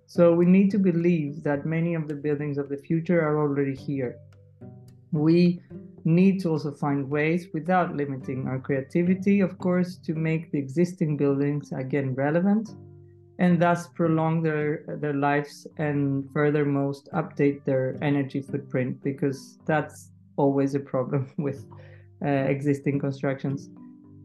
So 0.07 0.33
we 0.33 0.45
need 0.45 0.69
to 0.71 0.79
believe 0.79 1.43
that 1.43 1.65
many 1.65 1.93
of 1.93 2.07
the 2.07 2.15
buildings 2.15 2.57
of 2.57 2.67
the 2.69 2.77
future 2.77 3.21
are 3.21 3.39
already 3.39 3.75
here. 3.75 4.17
We 5.11 5.61
need 6.05 6.39
to 6.41 6.49
also 6.49 6.71
find 6.71 7.09
ways 7.09 7.47
without 7.53 7.95
limiting 7.95 8.47
our 8.47 8.59
creativity, 8.59 9.39
of 9.41 9.57
course, 9.57 9.97
to 9.97 10.13
make 10.13 10.51
the 10.51 10.57
existing 10.57 11.17
buildings 11.17 11.71
again 11.71 12.13
relevant 12.15 12.69
and 13.39 13.59
thus 13.61 13.87
prolong 13.87 14.43
their 14.43 14.83
their 14.99 15.13
lives 15.13 15.67
and 15.77 16.29
furthermost 16.33 17.09
update 17.13 17.63
their 17.65 17.97
energy 18.01 18.41
footprint 18.41 19.01
because 19.03 19.57
that's 19.65 20.11
always 20.35 20.75
a 20.75 20.79
problem 20.79 21.31
with 21.37 21.65
uh, 22.23 22.27
existing 22.27 22.99
constructions. 22.99 23.69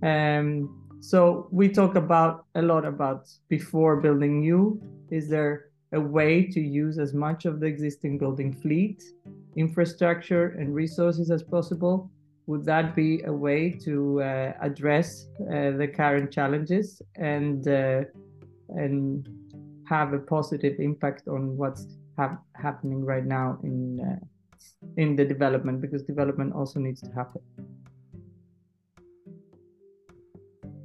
Um, 0.02 0.84
so 1.00 1.48
we 1.50 1.68
talk 1.68 1.94
about 1.94 2.46
a 2.54 2.62
lot 2.62 2.84
about 2.84 3.28
before 3.48 3.96
building 3.96 4.40
new. 4.40 4.80
Is 5.10 5.28
there 5.28 5.67
a 5.92 6.00
way 6.00 6.44
to 6.44 6.60
use 6.60 6.98
as 6.98 7.14
much 7.14 7.44
of 7.44 7.60
the 7.60 7.66
existing 7.66 8.18
building 8.18 8.52
fleet 8.52 9.02
infrastructure 9.56 10.48
and 10.58 10.74
resources 10.74 11.30
as 11.30 11.42
possible? 11.42 12.10
Would 12.46 12.64
that 12.64 12.94
be 12.94 13.22
a 13.24 13.32
way 13.32 13.70
to 13.84 14.22
uh, 14.22 14.52
address 14.60 15.26
uh, 15.40 15.72
the 15.72 15.88
current 15.94 16.30
challenges 16.32 17.02
and 17.16 17.66
uh, 17.68 18.04
and 18.70 19.28
have 19.86 20.12
a 20.12 20.18
positive 20.18 20.78
impact 20.78 21.28
on 21.28 21.56
what's 21.56 21.86
ha- 22.16 22.38
happening 22.54 23.04
right 23.04 23.24
now 23.24 23.58
in 23.62 24.00
uh, 24.00 24.18
in 24.96 25.16
the 25.16 25.24
development? 25.24 25.80
Because 25.82 26.02
development 26.02 26.54
also 26.54 26.80
needs 26.80 27.00
to 27.02 27.10
happen. 27.10 27.42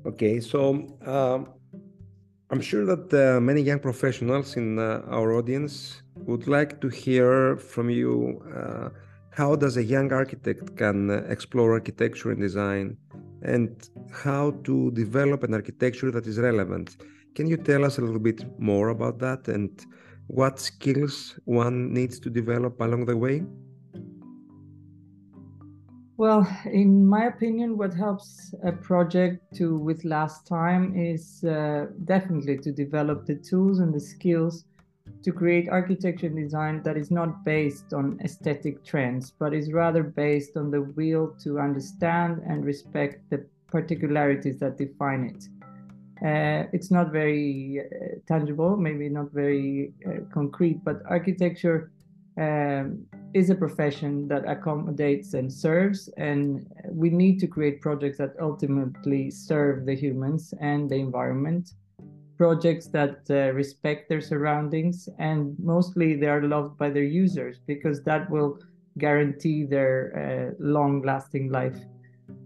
Okay, 0.05 0.41
so 0.41 0.85
um, 1.05 1.47
I'm 2.53 2.61
sure 2.61 2.85
that 2.85 3.11
uh, 3.11 3.41
many 3.41 3.61
young 3.61 3.79
professionals 3.79 4.57
in 4.57 4.77
uh, 4.77 5.01
our 5.07 5.33
audience 5.33 6.03
would 6.17 6.47
like 6.47 6.79
to 6.81 6.87
hear 6.87 7.57
from 7.57 7.89
you 7.89 8.43
uh, 8.55 8.89
how 9.31 9.55
does 9.55 9.75
a 9.77 9.83
young 9.83 10.13
architect 10.13 10.77
can 10.77 11.09
uh, 11.09 11.23
explore 11.29 11.73
architecture 11.73 12.29
and 12.29 12.39
design? 12.39 12.95
And 13.41 13.89
how 14.11 14.51
to 14.65 14.91
develop 14.91 15.41
an 15.41 15.55
architecture 15.55 16.11
that 16.11 16.27
is 16.27 16.37
relevant? 16.37 16.97
Can 17.33 17.47
you 17.47 17.57
tell 17.57 17.83
us 17.83 17.97
a 17.97 18.01
little 18.01 18.19
bit 18.19 18.45
more 18.59 18.89
about 18.89 19.17
that? 19.17 19.47
And 19.47 19.71
what 20.27 20.59
skills 20.59 21.39
one 21.45 21.91
needs 21.91 22.19
to 22.19 22.29
develop 22.29 22.79
along 22.81 23.05
the 23.05 23.17
way 23.17 23.41
well, 26.23 26.47
in 26.71 27.05
my 27.05 27.25
opinion, 27.25 27.77
what 27.77 27.93
helps 27.93 28.55
a 28.63 28.71
project 28.71 29.41
to 29.55 29.77
with 29.77 30.05
last 30.05 30.47
time 30.47 30.95
is 30.95 31.43
uh, 31.43 31.87
definitely 32.05 32.57
to 32.59 32.71
develop 32.71 33.25
the 33.25 33.35
tools 33.35 33.79
and 33.79 33.93
the 33.93 33.99
skills 33.99 34.63
to 35.21 35.33
create 35.33 35.67
architecture 35.67 36.27
and 36.27 36.37
design 36.37 36.81
that 36.83 36.95
is 36.95 37.11
not 37.11 37.43
based 37.43 37.93
on 37.93 38.17
aesthetic 38.23 38.85
trends, 38.85 39.31
but 39.37 39.53
is 39.53 39.73
rather 39.73 40.01
based 40.01 40.55
on 40.55 40.71
the 40.71 40.83
will 40.95 41.35
to 41.43 41.59
understand 41.59 42.41
and 42.47 42.63
respect 42.63 43.29
the 43.29 43.45
particularities 43.67 44.57
that 44.59 44.77
define 44.77 45.23
it. 45.25 45.41
Uh, 46.25 46.69
it's 46.71 46.89
not 46.89 47.11
very 47.11 47.81
uh, 47.81 48.15
tangible, 48.25 48.77
maybe 48.77 49.09
not 49.09 49.29
very 49.31 49.91
uh, 50.07 50.21
concrete, 50.33 50.79
but 50.85 51.01
architecture 51.05 51.91
um, 52.37 53.05
is 53.33 53.49
a 53.49 53.55
profession 53.55 54.27
that 54.27 54.47
accommodates 54.47 55.33
and 55.33 55.51
serves, 55.51 56.09
and 56.17 56.67
we 56.89 57.09
need 57.09 57.39
to 57.39 57.47
create 57.47 57.81
projects 57.81 58.17
that 58.17 58.33
ultimately 58.41 59.31
serve 59.31 59.85
the 59.85 59.95
humans 59.95 60.53
and 60.59 60.89
the 60.89 60.95
environment 60.95 61.73
projects 62.37 62.87
that 62.87 63.19
uh, 63.29 63.51
respect 63.53 64.09
their 64.09 64.21
surroundings 64.21 65.07
and 65.19 65.55
mostly 65.59 66.15
they 66.15 66.27
are 66.27 66.41
loved 66.41 66.77
by 66.77 66.89
their 66.89 67.03
users 67.03 67.59
because 67.67 68.03
that 68.03 68.29
will 68.29 68.59
guarantee 68.97 69.63
their 69.63 69.97
uh, 70.15 70.55
long 70.59 71.01
lasting 71.03 71.51
life. 71.51 71.77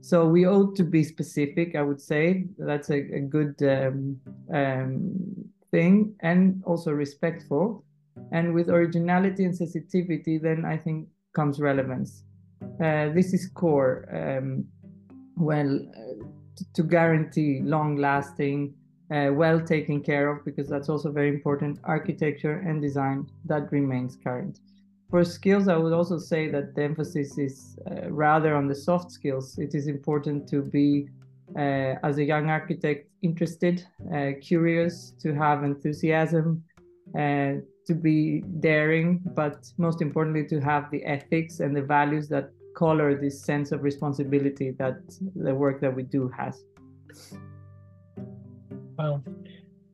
So 0.02 0.28
we 0.28 0.46
ought 0.46 0.76
to 0.76 0.84
be 0.84 1.04
specific 1.04 1.76
i 1.76 1.82
would 1.82 2.02
say. 2.02 2.46
That's 2.58 2.90
a, 2.90 3.00
a 3.20 3.22
good 3.22 3.56
um, 3.64 4.20
um, 4.54 5.02
thing 5.72 6.16
and 6.22 6.62
also 6.66 6.92
respectful 6.92 7.84
and 8.32 8.54
with 8.54 8.70
originality 8.70 9.46
and 9.46 9.56
sensitivity 9.56 10.38
then 10.38 10.66
i 10.66 10.78
think 10.78 11.08
comes 11.38 11.60
relevance. 11.60 12.24
Uh, 12.84 13.10
this 13.18 13.28
is 13.38 13.44
core 13.54 13.94
um, 14.22 14.66
well 15.36 15.72
uh, 16.02 16.16
to 16.74 16.82
guarantee 16.84 17.62
long 17.64 17.96
lasting 17.96 18.74
uh, 19.16 19.30
well 19.42 19.60
taken 19.62 19.98
care 20.10 20.26
of 20.32 20.44
because 20.44 20.68
that's 20.68 20.90
also 20.90 21.12
very 21.12 21.32
important 21.38 21.80
architecture 21.84 22.56
and 22.68 22.82
design 22.82 23.20
that 23.46 23.72
remains 23.72 24.18
current. 24.26 24.60
For 25.12 25.24
skills 25.24 25.66
i 25.68 25.78
would 25.82 25.96
also 26.00 26.18
say 26.32 26.42
that 26.56 26.76
the 26.76 26.84
emphasis 26.92 27.38
is 27.48 27.56
uh, 27.90 28.10
rather 28.26 28.52
on 28.60 28.66
the 28.72 28.80
soft 28.88 29.10
skills. 29.18 29.58
It 29.66 29.72
is 29.80 29.86
important 29.88 30.40
to 30.54 30.58
be 30.78 31.08
uh, 31.56 32.08
as 32.08 32.18
a 32.18 32.26
young 32.34 32.50
architect 32.50 33.02
interested 33.22 33.76
uh, 34.14 34.32
curious 34.50 34.96
to 35.24 35.28
have 35.44 35.58
enthusiasm 35.64 36.64
to 37.88 37.94
be 37.94 38.42
daring 38.60 39.20
but 39.34 39.72
most 39.78 40.02
importantly 40.02 40.46
to 40.46 40.60
have 40.60 40.90
the 40.92 41.04
ethics 41.06 41.60
and 41.60 41.76
the 41.76 41.82
values 41.82 42.28
that 42.28 42.52
color 42.76 43.20
this 43.20 43.42
sense 43.42 43.72
of 43.72 43.82
responsibility 43.82 44.72
that 44.72 44.98
the 45.36 45.56
work 45.56 45.82
that 45.82 45.94
we 45.94 46.04
do 46.04 46.30
has 46.30 46.64
Wow. 48.98 49.24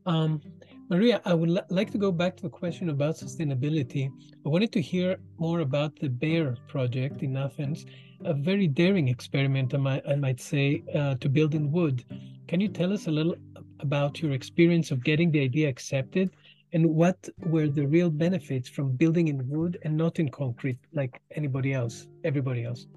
Um, 0.05 0.41
Maria, 0.89 1.21
I 1.25 1.33
would 1.33 1.49
like 1.69 1.91
to 1.91 1.97
go 1.97 2.11
back 2.11 2.37
to 2.37 2.43
the 2.43 2.49
question 2.49 2.89
about 2.89 3.15
sustainability. 3.15 4.11
I 4.45 4.49
wanted 4.49 4.71
to 4.73 4.81
hear 4.81 5.17
more 5.37 5.61
about 5.61 5.97
the 5.97 6.09
BEAR 6.09 6.57
project 6.67 7.21
in 7.21 7.35
Athens, 7.35 7.85
a 8.23 8.33
very 8.33 8.67
daring 8.67 9.07
experiment, 9.07 9.73
I 9.73 9.77
might, 9.77 10.03
I 10.07 10.15
might 10.15 10.39
say, 10.39 10.83
uh, 10.93 11.15
to 11.15 11.29
build 11.29 11.55
in 11.55 11.71
wood. 11.71 12.03
can 12.47 12.59
you 12.59 12.67
tell 12.67 12.91
us 12.93 13.07
a 13.07 13.11
little 13.11 13.35
about 13.79 14.21
your 14.21 14.31
experience 14.31 14.91
of 14.91 15.03
getting 15.03 15.31
the 15.31 15.41
idea 15.41 15.67
accepted 15.67 16.29
and 16.73 16.85
what 16.85 17.29
were 17.45 17.67
the 17.67 17.85
real 17.85 18.09
benefits 18.09 18.67
from 18.67 18.91
building 18.91 19.27
in 19.27 19.47
wood 19.47 19.77
and 19.83 19.95
not 19.95 20.19
in 20.19 20.29
concrete 20.29 20.79
like 20.93 21.21
anybody 21.35 21.71
else, 21.73 22.07
everybody 22.23 22.65
else? 22.65 22.87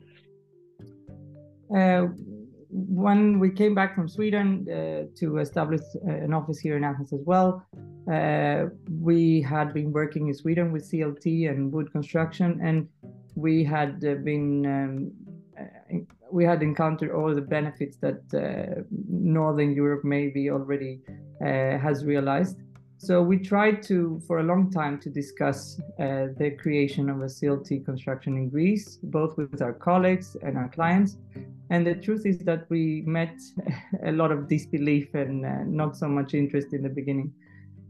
Uh, 1.74 2.06
when 2.70 3.38
we 3.38 3.50
came 3.50 3.74
back 3.74 3.94
from 3.94 4.08
Sweden 4.08 4.66
uh, 4.68 5.18
to 5.18 5.38
establish 5.38 5.82
uh, 6.06 6.10
an 6.10 6.32
office 6.32 6.58
here 6.58 6.76
in 6.76 6.84
Athens 6.84 7.12
as 7.12 7.20
well, 7.24 7.64
uh, 8.10 8.66
we 9.00 9.42
had 9.42 9.74
been 9.74 9.92
working 9.92 10.28
in 10.28 10.34
Sweden 10.34 10.72
with 10.72 10.90
CLT 10.90 11.50
and 11.50 11.72
wood 11.72 11.92
construction, 11.92 12.60
and 12.62 12.88
we 13.34 13.62
had 13.62 14.02
uh, 14.04 14.14
been 14.14 14.66
um, 14.66 15.12
uh, 15.58 15.98
we 16.30 16.44
had 16.44 16.62
encountered 16.62 17.10
all 17.12 17.32
the 17.34 17.40
benefits 17.40 17.96
that 17.98 18.20
Northern 19.08 19.72
Europe 19.72 20.04
maybe 20.04 20.50
already 20.50 21.00
has 21.40 22.04
realized. 22.04 22.65
So 22.98 23.22
we 23.22 23.38
tried 23.38 23.82
to, 23.84 24.20
for 24.26 24.38
a 24.38 24.42
long 24.42 24.70
time, 24.70 24.98
to 25.00 25.10
discuss 25.10 25.80
the 25.98 26.56
creation 26.58 27.10
of 27.10 27.18
a 27.20 27.26
CLT 27.26 27.84
construction 27.84 28.36
in 28.36 28.48
Greece, 28.48 28.98
both 29.02 29.36
with 29.36 29.60
our 29.60 29.72
colleagues 29.72 30.36
and 30.42 30.56
our 30.56 30.68
clients. 30.68 31.18
And 31.70 31.86
the 31.86 31.94
truth 31.94 32.24
is 32.26 32.38
that 32.40 32.66
we 32.70 33.02
met 33.06 33.34
a 34.04 34.12
lot 34.12 34.30
of 34.30 34.48
disbelief 34.48 35.14
and 35.14 35.44
uh, 35.44 35.64
not 35.64 35.96
so 35.96 36.08
much 36.08 36.34
interest 36.34 36.72
in 36.72 36.82
the 36.82 36.88
beginning. 36.88 37.32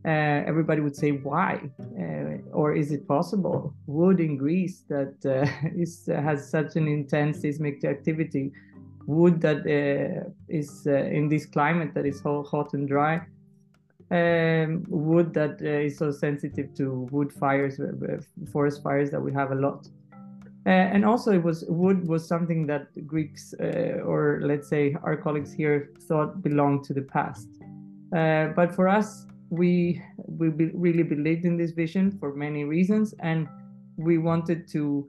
Uh, 0.05 0.45
everybody 0.47 0.81
would 0.81 0.97
say, 0.97 1.11
why? 1.11 1.61
Uh, 1.81 2.39
or 2.53 2.75
is 2.75 2.93
it 2.93 3.07
possible? 3.09 3.75
Wood 3.87 4.21
in 4.21 4.37
Greece 4.37 4.85
that 4.89 5.15
uh, 5.27 5.69
is, 5.77 6.07
has 6.07 6.49
such 6.49 6.77
an 6.77 6.87
intense 6.87 7.41
seismic 7.41 7.85
activity, 7.85 8.53
wood 9.07 9.41
that 9.41 9.67
uh, 9.67 10.31
is 10.49 10.87
uh, 10.87 10.93
in 10.93 11.29
this 11.29 11.45
climate 11.45 11.93
that 11.95 12.07
is 12.07 12.21
hot 12.23 12.73
and 12.73 12.89
dry, 12.89 13.21
um, 14.11 14.85
wood 14.89 15.35
that 15.35 15.61
is 15.61 15.99
so 15.99 16.11
sensitive 16.11 16.75
to 16.75 17.09
wood 17.11 17.33
fires, 17.33 17.81
forest 18.53 18.83
fires 18.83 19.11
that 19.11 19.21
we 19.21 19.33
have 19.33 19.51
a 19.51 19.55
lot. 19.55 19.89
Uh, 20.67 20.71
and 20.71 21.05
also, 21.05 21.33
it 21.33 21.43
was 21.43 21.65
wood 21.69 22.09
was 22.09 22.27
something 22.27 22.67
that 22.67 22.89
Greeks, 23.07 23.55
uh, 23.61 24.01
or 24.05 24.41
let's 24.43 24.69
say 24.69 24.97
our 25.05 25.17
colleagues 25.17 25.53
here, 25.53 25.93
thought 26.09 26.43
belonged 26.43 26.83
to 26.85 26.93
the 26.93 27.03
past. 27.03 27.49
Uh, 28.17 28.49
but 28.49 28.75
for 28.75 28.89
us, 28.89 29.27
we 29.51 30.03
we 30.17 30.49
be, 30.49 30.67
really 30.75 31.05
believed 31.05 31.45
in 31.45 31.57
this 31.57 31.71
vision 31.71 32.11
for 32.19 32.35
many 32.35 32.65
reasons, 32.65 33.15
and 33.21 33.47
we 33.97 34.19
wanted 34.19 34.67
to 34.69 35.09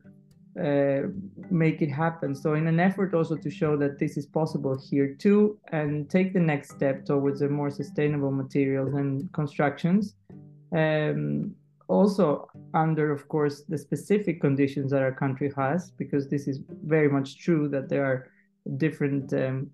uh, 0.59 1.07
make 1.49 1.81
it 1.81 1.91
happen. 1.91 2.33
So, 2.35 2.53
in 2.55 2.67
an 2.67 2.79
effort 2.79 3.13
also 3.13 3.35
to 3.35 3.49
show 3.49 3.77
that 3.77 3.99
this 3.99 4.17
is 4.17 4.25
possible 4.25 4.77
here 4.89 5.13
too, 5.13 5.59
and 5.71 6.09
take 6.09 6.33
the 6.33 6.39
next 6.39 6.71
step 6.71 7.05
towards 7.05 7.41
a 7.41 7.49
more 7.49 7.69
sustainable 7.69 8.31
materials 8.31 8.93
and 8.93 9.31
constructions. 9.33 10.15
Um, 10.71 11.55
also 11.87 12.49
under, 12.73 13.11
of 13.11 13.27
course, 13.29 13.63
the 13.69 13.77
specific 13.77 14.41
conditions 14.41 14.91
that 14.91 15.01
our 15.01 15.13
country 15.13 15.51
has, 15.55 15.91
because 15.91 16.27
this 16.27 16.47
is 16.47 16.59
very 16.83 17.07
much 17.07 17.37
true 17.37 17.69
that 17.69 17.87
there 17.87 18.05
are 18.05 18.29
different 18.77 19.31
um, 19.33 19.69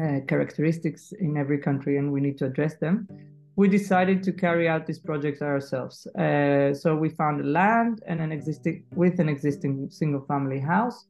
uh, 0.00 0.20
characteristics 0.26 1.12
in 1.20 1.36
every 1.36 1.58
country 1.58 1.96
and 1.96 2.12
we 2.12 2.20
need 2.20 2.38
to 2.38 2.46
address 2.46 2.74
them. 2.76 3.08
We 3.56 3.68
decided 3.68 4.22
to 4.24 4.32
carry 4.32 4.68
out 4.68 4.86
these 4.86 4.98
projects 4.98 5.42
ourselves. 5.42 6.06
Uh, 6.06 6.72
so 6.72 6.96
we 6.96 7.10
found 7.10 7.40
a 7.40 7.44
land 7.44 8.02
and 8.06 8.20
an 8.20 8.32
existing 8.32 8.84
with 8.94 9.20
an 9.20 9.28
existing 9.28 9.90
single 9.90 10.22
family 10.22 10.58
house 10.58 11.06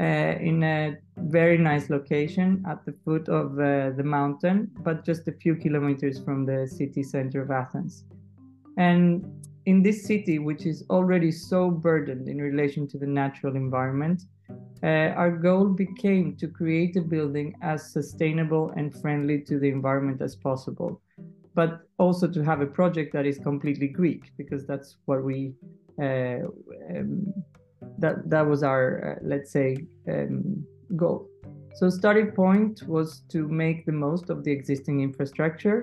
uh, 0.00 0.04
in 0.04 0.62
a 0.62 0.96
very 1.16 1.56
nice 1.56 1.88
location 1.88 2.64
at 2.68 2.84
the 2.84 2.94
foot 3.04 3.28
of 3.28 3.52
uh, 3.58 3.90
the 3.96 4.02
mountain, 4.04 4.70
but 4.80 5.04
just 5.04 5.28
a 5.28 5.32
few 5.32 5.54
kilometers 5.54 6.18
from 6.22 6.44
the 6.44 6.66
city 6.66 7.02
center 7.02 7.42
of 7.42 7.50
Athens. 7.50 8.04
And 8.76 9.24
in 9.64 9.82
this 9.82 10.06
city, 10.06 10.38
which 10.38 10.66
is 10.66 10.84
already 10.90 11.32
so 11.32 11.70
burdened 11.70 12.28
in 12.28 12.38
relation 12.38 12.86
to 12.88 12.98
the 12.98 13.06
natural 13.06 13.56
environment, 13.56 14.22
uh, 14.82 15.14
our 15.16 15.30
goal 15.30 15.68
became 15.68 16.36
to 16.36 16.46
create 16.46 16.96
a 16.96 17.00
building 17.00 17.56
as 17.62 17.92
sustainable 17.92 18.70
and 18.76 18.94
friendly 19.00 19.40
to 19.40 19.58
the 19.58 19.68
environment 19.68 20.20
as 20.20 20.36
possible, 20.36 21.00
but 21.56 21.70
also 21.98 22.28
to 22.36 22.40
have 22.44 22.60
a 22.60 22.70
project 22.80 23.08
that 23.14 23.26
is 23.26 23.38
completely 23.50 23.88
Greek, 24.00 24.22
because 24.40 24.62
that's 24.70 24.98
what 25.06 25.24
we 25.24 25.38
uh, 26.06 26.42
um, 26.90 27.10
that 28.02 28.16
that 28.32 28.44
was 28.52 28.60
our 28.62 28.84
uh, 29.08 29.18
let's 29.32 29.50
say 29.50 29.68
um, 30.12 30.64
goal. 31.02 31.18
So 31.78 31.90
starting 31.90 32.30
point 32.44 32.74
was 32.96 33.08
to 33.34 33.40
make 33.48 33.78
the 33.84 33.96
most 34.06 34.30
of 34.30 34.44
the 34.44 34.52
existing 34.58 34.96
infrastructure 35.08 35.78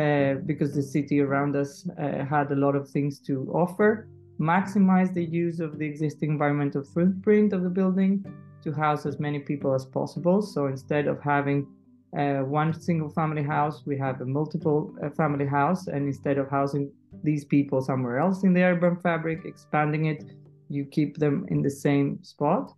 uh, 0.00 0.34
because 0.50 0.70
the 0.74 0.82
city 0.82 1.20
around 1.20 1.54
us 1.54 1.86
uh, 1.98 2.24
had 2.24 2.50
a 2.50 2.56
lot 2.56 2.74
of 2.74 2.88
things 2.88 3.20
to 3.28 3.34
offer, 3.64 4.08
maximize 4.40 5.12
the 5.14 5.24
use 5.24 5.60
of 5.60 5.78
the 5.78 5.86
existing 5.92 6.30
environmental 6.30 6.82
footprint 6.82 7.52
of 7.52 7.62
the 7.62 7.70
building 7.80 8.24
to 8.64 8.72
house 8.72 9.06
as 9.06 9.20
many 9.20 9.40
people 9.40 9.74
as 9.74 9.84
possible. 9.84 10.42
So 10.42 10.66
instead 10.66 11.06
of 11.06 11.20
having 11.20 11.66
uh, 12.16 12.40
one 12.40 12.72
single 12.72 13.08
family 13.10 13.42
house, 13.42 13.82
we 13.86 13.98
have 13.98 14.20
a 14.20 14.26
multiple 14.26 14.94
uh, 15.02 15.10
family 15.10 15.46
house. 15.46 15.86
And 15.86 16.06
instead 16.06 16.38
of 16.38 16.50
housing 16.50 16.92
these 17.22 17.44
people 17.44 17.80
somewhere 17.80 18.18
else 18.18 18.44
in 18.44 18.52
the 18.52 18.62
urban 18.62 18.96
fabric, 19.02 19.44
expanding 19.44 20.06
it, 20.06 20.24
you 20.68 20.84
keep 20.84 21.18
them 21.18 21.46
in 21.48 21.62
the 21.62 21.70
same 21.70 22.22
spot. 22.22 22.72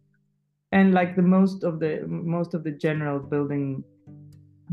And 0.72 0.92
like 0.92 1.16
the 1.16 1.22
most 1.22 1.64
of 1.64 1.78
the 1.78 2.04
most 2.06 2.54
of 2.54 2.64
the 2.64 2.72
general 2.72 3.20
building 3.20 3.84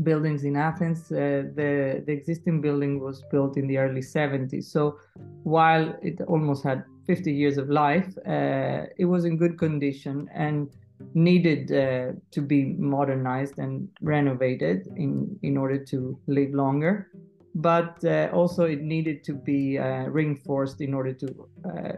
buildings 0.02 0.44
in 0.44 0.56
Athens. 0.56 1.10
Uh, 1.12 1.44
the 1.54 2.02
the 2.06 2.12
existing 2.12 2.60
building 2.60 3.00
was 3.00 3.22
built 3.30 3.56
in 3.56 3.66
the 3.66 3.78
early 3.78 4.00
70s. 4.00 4.64
So 4.64 4.98
while 5.44 5.94
it 6.02 6.20
almost 6.22 6.64
had 6.64 6.84
50 7.06 7.32
years 7.32 7.58
of 7.58 7.68
life, 7.68 8.08
uh, 8.26 8.86
it 8.96 9.04
was 9.04 9.24
in 9.24 9.36
good 9.36 9.58
condition 9.58 10.28
and 10.34 10.68
needed 11.14 11.72
uh, 11.72 12.12
to 12.30 12.40
be 12.40 12.64
modernized 12.78 13.58
and 13.58 13.88
renovated 14.00 14.86
in 14.96 15.38
in 15.42 15.56
order 15.56 15.78
to 15.84 16.18
live 16.26 16.52
longer. 16.52 17.10
But 17.54 18.02
uh, 18.04 18.30
also 18.32 18.64
it 18.64 18.80
needed 18.80 19.24
to 19.24 19.34
be 19.34 19.78
uh, 19.78 20.04
reinforced 20.08 20.80
in 20.80 20.94
order 20.94 21.12
to 21.12 21.48
uh, 21.64 21.96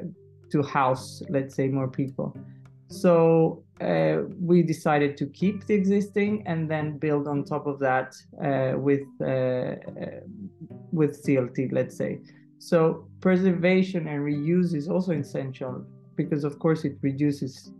to 0.50 0.62
house, 0.62 1.22
let's 1.28 1.54
say, 1.54 1.68
more 1.68 1.88
people. 1.88 2.36
So 2.88 3.64
uh, 3.80 4.22
we 4.40 4.62
decided 4.62 5.16
to 5.16 5.26
keep 5.26 5.66
the 5.66 5.74
existing 5.74 6.46
and 6.46 6.70
then 6.70 6.98
build 6.98 7.26
on 7.26 7.44
top 7.44 7.66
of 7.66 7.78
that 7.80 8.14
uh, 8.42 8.78
with 8.78 9.06
with 10.92 11.24
CLT, 11.24 11.72
let's 11.72 11.96
say. 11.96 12.20
So 12.58 13.06
preservation 13.20 14.08
and 14.08 14.20
reuse 14.24 14.74
is 14.74 14.88
also 14.88 15.12
essential 15.12 15.84
because, 16.16 16.44
of 16.44 16.58
course, 16.58 16.84
it 16.84 16.96
reduces 17.02 17.72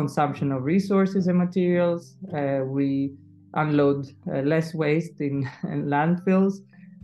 consumption 0.00 0.52
of 0.52 0.64
resources 0.64 1.28
and 1.28 1.38
materials. 1.38 2.16
Uh, 2.38 2.60
we 2.78 3.14
unload 3.54 4.00
uh, 4.28 4.40
less 4.52 4.74
waste 4.74 5.20
in, 5.20 5.48
in, 5.74 5.86
landfills, 5.86 6.54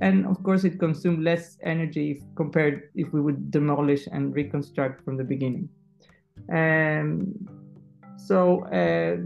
and 0.00 0.26
of 0.26 0.42
course, 0.42 0.64
it 0.64 0.78
consumes 0.78 1.20
less 1.30 1.56
energy 1.62 2.22
compared 2.34 2.76
if 2.94 3.12
we 3.14 3.20
would 3.20 3.50
demolish 3.50 4.04
and 4.14 4.34
reconstruct 4.34 5.04
from 5.04 5.16
the 5.16 5.24
beginning. 5.24 5.68
Um, 6.60 7.12
so 8.16 8.64
uh, 8.80 9.16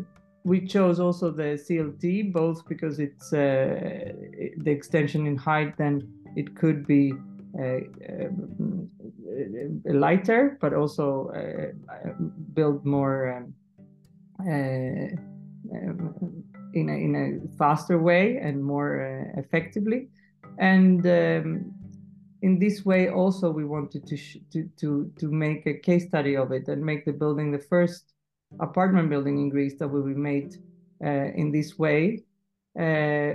we 0.44 0.66
chose 0.74 1.00
also 1.00 1.31
the 1.31 1.50
CLT, 1.64 2.33
both 2.33 2.68
because 2.68 2.98
it's 2.98 3.33
uh, 3.33 4.12
the 4.64 4.70
extension 4.79 5.27
in 5.27 5.37
height, 5.37 5.79
then 5.79 5.94
it 6.37 6.55
could 6.61 6.87
be 6.87 7.12
uh, 7.59 7.81
um, 8.11 8.90
lighter, 9.85 10.59
but 10.61 10.72
also 10.74 11.30
uh, 11.30 12.09
build 12.52 12.85
more 12.85 13.33
um, 13.37 13.54
uh, 14.40 15.09
um, 15.76 16.44
in, 16.74 16.88
a, 16.88 16.92
in 16.92 17.14
a 17.16 17.57
faster 17.57 17.98
way 17.98 18.38
and 18.38 18.62
more 18.62 19.00
uh, 19.00 19.40
effectively. 19.40 20.09
And 20.59 21.07
um, 21.07 21.74
in 22.44 22.59
this 22.59 22.85
way 22.85 23.09
also 23.09 23.50
we 23.50 23.64
wanted 23.64 24.07
to, 24.07 24.16
to 24.52 24.68
to 24.80 25.11
to 25.18 25.26
make 25.30 25.66
a 25.66 25.74
case 25.88 26.04
study 26.07 26.37
of 26.37 26.52
it 26.52 26.68
and 26.68 26.85
make 26.85 27.04
the 27.07 27.12
building 27.12 27.50
the 27.50 27.64
first 27.74 28.12
apartment 28.61 29.09
building 29.09 29.38
in 29.38 29.48
Greece 29.48 29.76
that 29.78 29.88
will 29.88 30.07
be 30.14 30.20
made 30.33 30.50
uh, 31.02 31.28
in 31.40 31.50
this 31.50 31.78
way 31.78 32.22
uh, 32.78 33.33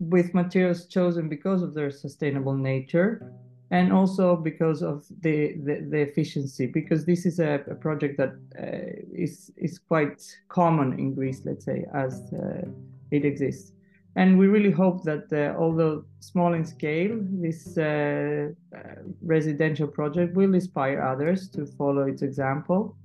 with 0.00 0.32
materials 0.32 0.86
chosen 0.86 1.28
because 1.28 1.60
of 1.62 1.74
their 1.74 1.90
sustainable 1.90 2.56
nature 2.56 3.32
and 3.76 3.92
also 3.92 4.36
because 4.36 4.80
of 4.82 5.04
the, 5.26 5.36
the, 5.66 5.74
the 5.90 6.00
efficiency 6.08 6.66
because 6.66 7.04
this 7.04 7.26
is 7.26 7.40
a, 7.40 7.52
a 7.74 7.76
project 7.86 8.14
that 8.16 8.32
uh, 8.64 8.90
is 9.24 9.50
is 9.56 9.74
quite 9.78 10.20
common 10.48 10.88
in 11.02 11.14
Greece 11.14 11.40
let's 11.44 11.64
say 11.64 11.78
as 11.92 12.12
uh, 12.32 12.62
it 13.10 13.24
exists 13.24 13.74
and 14.16 14.38
we 14.38 14.46
really 14.46 14.70
hope 14.70 15.02
that 15.04 15.26
uh, 15.32 15.58
although 15.58 16.04
small 16.20 16.54
in 16.54 16.64
scale, 16.64 17.18
this 17.20 17.76
uh, 17.76 18.50
residential 19.22 19.88
project 19.88 20.36
will 20.36 20.54
inspire 20.54 21.02
others 21.02 21.48
to 21.50 21.66
follow 21.66 22.02
its 22.02 22.22
example. 22.22 22.96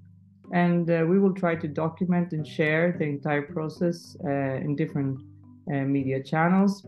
And 0.54 0.90
uh, 0.90 1.06
we 1.10 1.20
will 1.20 1.34
try 1.34 1.56
to 1.56 1.68
document 1.68 2.34
and 2.34 2.48
share 2.48 2.96
the 2.98 3.06
entire 3.06 3.42
process 3.42 4.16
uh, 4.24 4.30
in 4.66 4.76
different 4.76 5.20
uh, 5.74 5.86
media 5.96 6.22
channels 6.22 6.86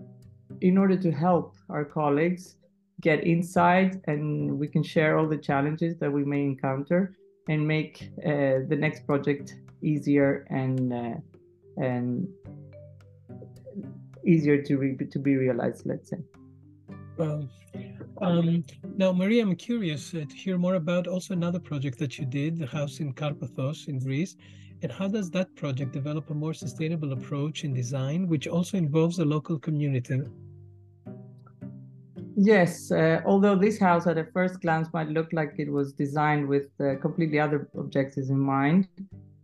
in 0.62 0.78
order 0.78 0.98
to 0.98 1.12
help 1.12 1.56
our 1.70 1.86
colleagues 1.86 2.58
get 3.02 3.26
insight 3.26 3.96
and 4.08 4.58
we 4.60 4.68
can 4.68 4.84
share 4.84 5.18
all 5.18 5.28
the 5.28 5.38
challenges 5.38 5.98
that 5.98 6.12
we 6.12 6.24
may 6.24 6.44
encounter 6.44 7.16
and 7.50 7.68
make 7.68 8.12
uh, 8.26 8.62
the 8.72 8.78
next 8.78 9.06
project 9.06 9.56
easier 9.82 10.46
and 10.50 10.94
uh, 10.94 11.16
and 11.78 12.28
easier 14.26 14.62
to 14.62 14.78
re- 14.78 14.98
to 15.14 15.20
be 15.20 15.36
realized 15.36 15.86
let's 15.86 16.10
say. 16.12 16.18
Well 17.18 17.50
um, 18.22 18.64
now 18.98 19.12
maria 19.12 19.42
i'm 19.42 19.56
curious 19.56 20.14
uh, 20.14 20.26
to 20.30 20.36
hear 20.36 20.58
more 20.58 20.76
about 20.76 21.08
also 21.08 21.34
another 21.34 21.60
project 21.60 21.98
that 21.98 22.20
you 22.20 22.26
did 22.26 22.60
the 22.60 22.68
house 22.68 23.00
in 23.00 23.14
karpathos 23.14 23.88
in 23.88 23.98
greece. 24.00 24.36
And 24.84 24.92
how 24.92 25.08
does 25.08 25.30
that 25.32 25.56
project 25.56 25.92
develop 25.92 26.32
a 26.32 26.34
more 26.34 26.56
sustainable 26.56 27.12
approach 27.14 27.64
in 27.64 27.72
design 27.74 28.28
which 28.28 28.48
also 28.48 28.78
involves 28.78 29.18
the 29.18 29.26
local 29.26 29.60
community 29.60 30.22
Yes, 32.44 32.92
uh, 32.92 33.22
although 33.24 33.56
this 33.56 33.78
house 33.78 34.08
at 34.08 34.18
a 34.18 34.24
first 34.34 34.62
glance 34.62 34.88
might 34.94 35.10
look 35.10 35.32
like 35.32 35.54
it 35.60 35.72
was 35.72 35.94
designed 35.94 36.48
with 36.48 36.70
uh, 36.80 36.96
completely 37.00 37.40
other 37.40 37.70
objectives 37.78 38.32
in 38.32 38.40
mind, 38.40 38.88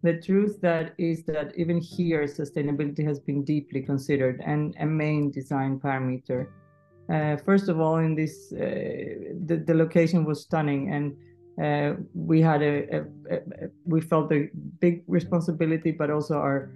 the 0.01 0.19
truth 0.19 0.59
that 0.61 0.95
is 0.97 1.23
that 1.25 1.53
even 1.55 1.79
here 1.79 2.23
sustainability 2.23 3.05
has 3.05 3.19
been 3.19 3.43
deeply 3.43 3.83
considered 3.83 4.41
and 4.43 4.75
a 4.79 4.85
main 4.87 5.29
design 5.29 5.79
parameter. 5.79 6.47
Uh, 7.07 7.37
first 7.45 7.69
of 7.69 7.79
all, 7.79 7.97
in 7.97 8.15
this, 8.15 8.51
uh, 8.53 8.57
the, 9.45 9.63
the 9.63 9.75
location 9.75 10.25
was 10.25 10.41
stunning 10.41 10.91
and 10.91 11.15
uh, 11.63 11.97
we 12.15 12.41
had 12.41 12.63
a, 12.63 12.97
a, 12.97 13.01
a, 13.29 13.39
we 13.85 14.01
felt 14.01 14.31
a 14.31 14.49
big 14.79 15.03
responsibility, 15.07 15.91
but 15.91 16.09
also 16.09 16.33
our 16.33 16.71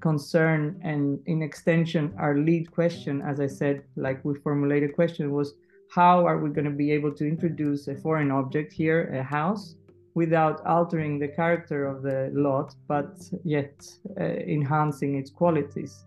concern 0.00 0.80
and 0.82 1.18
in 1.26 1.42
extension 1.42 2.12
our 2.18 2.36
lead 2.38 2.70
question 2.70 3.20
as 3.22 3.40
i 3.40 3.46
said 3.46 3.82
like 3.96 4.24
we 4.24 4.34
formulated 4.34 4.94
question 4.94 5.32
was 5.32 5.54
how 5.90 6.24
are 6.24 6.38
we 6.38 6.50
going 6.50 6.64
to 6.64 6.70
be 6.70 6.92
able 6.92 7.12
to 7.12 7.26
introduce 7.26 7.88
a 7.88 7.96
foreign 7.96 8.30
object 8.30 8.72
here 8.72 9.12
a 9.14 9.22
house 9.22 9.74
without 10.14 10.64
altering 10.66 11.18
the 11.18 11.28
character 11.28 11.86
of 11.86 12.02
the 12.02 12.30
lot 12.32 12.74
but 12.86 13.18
yet 13.44 13.74
uh, 14.20 14.24
enhancing 14.24 15.16
its 15.16 15.30
qualities? 15.30 16.04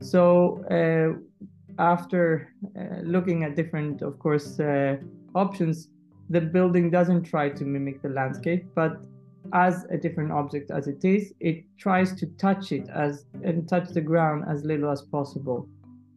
So 0.00 0.64
uh, 0.70 1.18
after 1.78 2.52
uh, 2.78 3.00
looking 3.02 3.44
at 3.44 3.56
different 3.56 4.02
of 4.02 4.18
course 4.18 4.60
uh, 4.60 4.96
options 5.34 5.88
the 6.30 6.40
building 6.40 6.90
doesn't 6.90 7.22
try 7.22 7.48
to 7.48 7.64
mimic 7.64 8.02
the 8.02 8.08
landscape 8.08 8.66
but 8.74 9.04
as 9.52 9.84
a 9.90 9.96
different 9.96 10.32
object 10.32 10.70
as 10.70 10.86
it 10.86 11.04
is, 11.04 11.32
it 11.40 11.64
tries 11.78 12.14
to 12.16 12.26
touch 12.38 12.72
it 12.72 12.88
as 12.88 13.24
and 13.42 13.68
touch 13.68 13.88
the 13.90 14.00
ground 14.00 14.44
as 14.48 14.64
little 14.64 14.90
as 14.90 15.02
possible, 15.02 15.68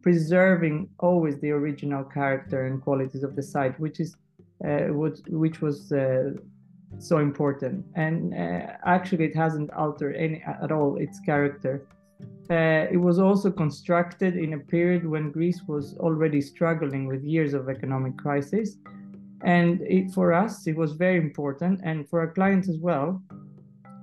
preserving 0.02 0.88
always 0.98 1.38
the 1.40 1.50
original 1.50 2.04
character 2.04 2.66
and 2.66 2.82
qualities 2.82 3.22
of 3.22 3.36
the 3.36 3.42
site, 3.42 3.78
which 3.78 4.00
is 4.00 4.16
uh, 4.64 4.86
what, 4.88 5.18
which 5.28 5.60
was 5.60 5.92
uh, 5.92 6.30
so 6.98 7.18
important. 7.18 7.84
And 7.94 8.34
uh, 8.34 8.72
actually, 8.84 9.24
it 9.24 9.36
hasn't 9.36 9.72
altered 9.72 10.14
any 10.16 10.42
at 10.42 10.70
all 10.70 10.96
its 10.96 11.20
character. 11.20 11.86
Uh, 12.50 12.86
it 12.90 13.00
was 13.00 13.18
also 13.18 13.50
constructed 13.50 14.36
in 14.36 14.52
a 14.52 14.58
period 14.58 15.06
when 15.06 15.32
Greece 15.32 15.62
was 15.66 15.94
already 15.98 16.40
struggling 16.40 17.06
with 17.06 17.24
years 17.24 17.54
of 17.54 17.68
economic 17.68 18.16
crisis 18.16 18.76
and 19.44 19.80
it, 19.82 20.12
for 20.12 20.32
us, 20.32 20.66
it 20.66 20.76
was 20.76 20.92
very 20.92 21.18
important, 21.18 21.80
and 21.84 22.08
for 22.08 22.20
our 22.20 22.32
clients 22.32 22.68
as 22.68 22.78
well, 22.78 23.22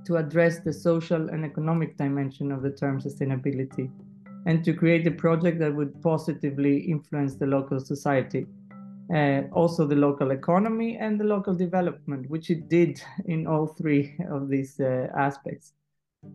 to 0.06 0.18
address 0.18 0.60
the 0.60 0.74
social 0.74 1.30
and 1.30 1.46
economic 1.46 1.96
dimension 1.98 2.52
of 2.52 2.62
the 2.62 2.72
term 2.72 3.00
sustainability 3.00 3.92
and 4.46 4.64
to 4.64 4.74
create 4.74 5.06
a 5.06 5.12
project 5.12 5.60
that 5.60 5.74
would 5.74 6.02
positively 6.02 6.78
influence 6.78 7.36
the 7.36 7.46
local 7.46 7.80
society. 7.80 8.48
Uh, 9.14 9.42
also 9.54 9.88
the 9.88 9.96
local 9.96 10.32
economy 10.32 10.98
and 10.98 11.20
the 11.20 11.24
local 11.24 11.56
development, 11.56 12.30
which 12.30 12.50
it 12.52 12.70
did 12.70 13.02
in 13.26 13.48
all 13.48 13.66
three 13.66 14.16
of 14.30 14.50
these 14.50 14.80
uh, 14.80 15.08
aspects. 15.18 15.74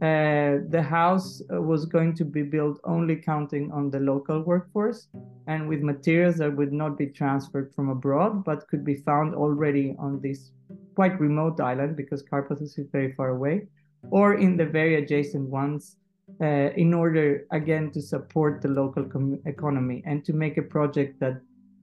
Uh, 0.00 0.64
the 0.70 0.82
house 0.82 1.42
uh, 1.52 1.60
was 1.60 1.84
going 1.84 2.14
to 2.14 2.24
be 2.24 2.42
built 2.42 2.80
only 2.84 3.16
counting 3.16 3.70
on 3.70 3.90
the 3.90 4.00
local 4.00 4.40
workforce 4.40 5.08
and 5.46 5.68
with 5.68 5.82
materials 5.82 6.36
that 6.36 6.56
would 6.56 6.72
not 6.72 6.96
be 6.96 7.06
transferred 7.06 7.70
from 7.74 7.90
abroad 7.90 8.42
but 8.44 8.66
could 8.68 8.82
be 8.82 8.94
found 8.94 9.34
already 9.34 9.94
on 9.98 10.18
this 10.22 10.52
quite 10.94 11.20
remote 11.20 11.60
island 11.60 11.96
because 11.96 12.22
Karpathos 12.22 12.62
is 12.62 12.78
very 12.92 13.12
far 13.12 13.28
away 13.28 13.66
or 14.10 14.34
in 14.34 14.56
the 14.56 14.64
very 14.64 14.94
adjacent 14.94 15.50
ones 15.50 15.96
uh, 16.40 16.70
in 16.76 16.94
order 16.94 17.46
again 17.50 17.90
to 17.90 18.00
support 18.00 18.62
the 18.62 18.68
local 18.68 19.04
com- 19.04 19.38
economy 19.44 20.02
and 20.06 20.24
to 20.24 20.32
make 20.32 20.56
a 20.56 20.62
project 20.62 21.20
that 21.20 21.40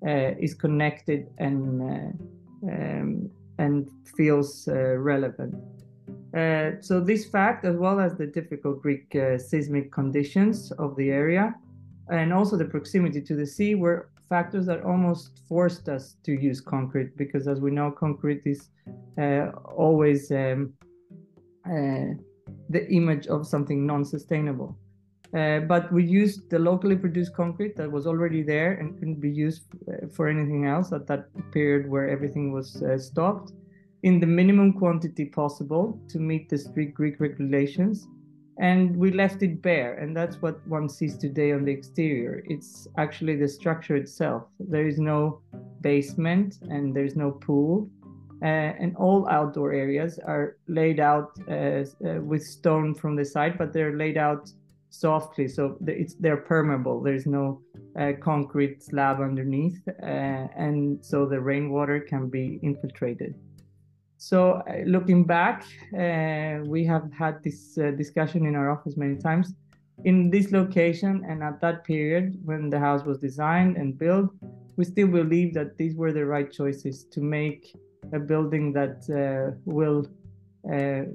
uh, 0.08 0.36
is 0.40 0.56
connected 0.56 1.28
and 1.38 1.82
uh, 1.82 2.72
um, 2.72 3.30
and 3.60 3.88
feels 4.18 4.68
uh, 4.68 4.98
relevant. 4.98 5.54
Uh, 6.34 6.72
so 6.80 7.02
this 7.02 7.26
fact, 7.26 7.66
as 7.66 7.76
well 7.76 8.00
as 8.00 8.16
the 8.16 8.26
difficult 8.26 8.82
Greek 8.82 9.14
uh, 9.16 9.38
seismic 9.38 9.92
conditions 9.92 10.72
of 10.74 10.96
the 10.96 11.10
area, 11.10 11.54
and 12.10 12.32
also 12.32 12.56
the 12.56 12.66
proximity 12.66 13.22
to 13.22 13.36
the 13.36 13.46
sea, 13.46 13.76
were 13.76 14.10
factors 14.30 14.66
that 14.66 14.82
almost 14.84 15.42
forced 15.50 15.90
us 15.90 16.16
to 16.24 16.32
use 16.32 16.62
concrete 16.62 17.18
because, 17.18 17.50
as 17.50 17.60
we 17.60 17.70
know, 17.70 17.92
concrete 17.92 18.42
is 18.46 18.70
uh, 19.18 19.48
always 19.76 20.32
um, 20.32 20.74
uh, 21.66 22.16
the 22.70 22.88
image 22.90 23.28
of 23.28 23.46
something 23.46 23.86
non-sustainable. 23.86 24.78
Uh, 25.36 25.60
but 25.60 25.92
we 25.92 26.04
used 26.04 26.50
the 26.50 26.60
locally 26.60 26.96
produced 26.96 27.34
concrete 27.34 27.76
that 27.76 27.90
was 27.90 28.08
already 28.08 28.42
there 28.42 28.74
and 28.74 28.98
couldn't 29.00 29.20
be 29.20 29.30
used 29.30 29.64
for 30.14 30.28
anything 30.28 30.66
else 30.66 30.92
at 30.94 31.08
that 31.08 31.26
period 31.52 31.90
where 31.90 32.10
everything 32.10 32.52
was 32.52 32.82
stopped 32.98 33.54
in 34.04 34.20
the 34.20 34.26
minimum 34.26 34.74
quantity 34.74 35.26
possible 35.26 36.00
to 36.10 36.20
meet 36.20 36.50
the 36.50 36.58
strict 36.58 36.96
Greek 36.96 37.20
regulations. 37.20 38.08
And 38.60 38.96
we 38.96 39.12
left 39.12 39.42
it 39.42 39.62
bare, 39.62 39.96
and 39.96 40.16
that's 40.16 40.42
what 40.42 40.66
one 40.68 40.88
sees 40.90 41.18
today 41.18 41.52
on 41.52 41.66
the 41.66 41.72
exterior. 41.72 42.44
It's 42.48 42.88
actually 42.98 43.36
the 43.36 43.48
structure 43.48 43.96
itself. 43.96 44.44
There 44.60 44.88
is 44.88 45.00
no 45.00 45.42
basement 45.82 46.60
and 46.70 46.96
there's 46.96 47.16
no 47.16 47.32
pool. 47.32 47.90
Uh, 48.44 48.74
and 48.80 48.96
all 48.98 49.28
outdoor 49.30 49.72
areas 49.72 50.20
are 50.26 50.58
laid 50.68 51.00
out 51.00 51.32
uh, 51.48 51.52
uh, 51.54 52.22
with 52.22 52.44
stone 52.44 52.94
from 52.94 53.16
the 53.16 53.26
side, 53.26 53.56
but 53.58 53.72
they're 53.72 53.96
laid 53.96 54.18
out 54.18 54.52
softly, 54.90 55.48
so 55.48 55.78
it's 55.88 56.16
they're 56.16 56.38
permeable. 56.38 57.02
There's 57.02 57.26
no 57.26 57.62
uh, 58.00 58.14
concrete 58.20 58.84
slab 58.84 59.22
underneath, 59.22 59.80
uh, 59.88 60.48
and 60.58 61.04
so 61.04 61.26
the 61.26 61.40
rainwater 61.40 62.00
can 62.00 62.30
be 62.30 62.60
infiltrated. 62.62 63.36
So 64.22 64.62
uh, 64.70 64.84
looking 64.86 65.24
back, 65.24 65.66
uh, 65.98 66.64
we 66.64 66.86
have 66.86 67.12
had 67.12 67.42
this 67.42 67.76
uh, 67.80 67.90
discussion 67.90 68.46
in 68.46 68.56
our 68.56 68.70
office 68.70 68.96
many 68.96 69.16
times. 69.16 69.56
In 70.04 70.30
this 70.30 70.52
location 70.52 71.26
and 71.28 71.42
at 71.42 71.60
that 71.62 71.84
period 71.84 72.38
when 72.46 72.70
the 72.70 72.78
house 72.78 73.04
was 73.04 73.18
designed 73.18 73.78
and 73.78 73.98
built, 73.98 74.30
we 74.78 74.86
still 74.86 75.08
believe 75.08 75.56
that 75.56 75.76
these 75.76 75.96
were 75.96 76.14
the 76.14 76.24
right 76.24 76.52
choices 76.52 77.04
to 77.06 77.20
make 77.20 77.76
a 78.14 78.20
building 78.20 78.72
that 78.74 78.98
uh, 79.10 79.58
will 79.66 80.06
uh, 80.72 81.06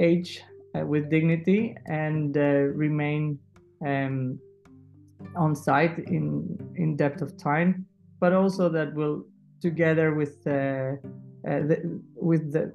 age 0.00 0.42
uh, 0.74 0.84
with 0.84 1.08
dignity 1.08 1.76
and 1.86 2.34
remain 2.34 3.38
um, 3.86 4.40
on 5.36 5.54
site 5.54 6.00
in 6.00 6.58
in 6.74 6.96
depth 6.96 7.22
of 7.22 7.36
time, 7.36 7.86
but 8.18 8.32
also 8.32 8.68
that 8.68 8.92
will, 8.92 9.24
together 9.60 10.14
with 10.14 10.44
the, 11.42 12.00
with 12.14 12.52
the, 12.52 12.72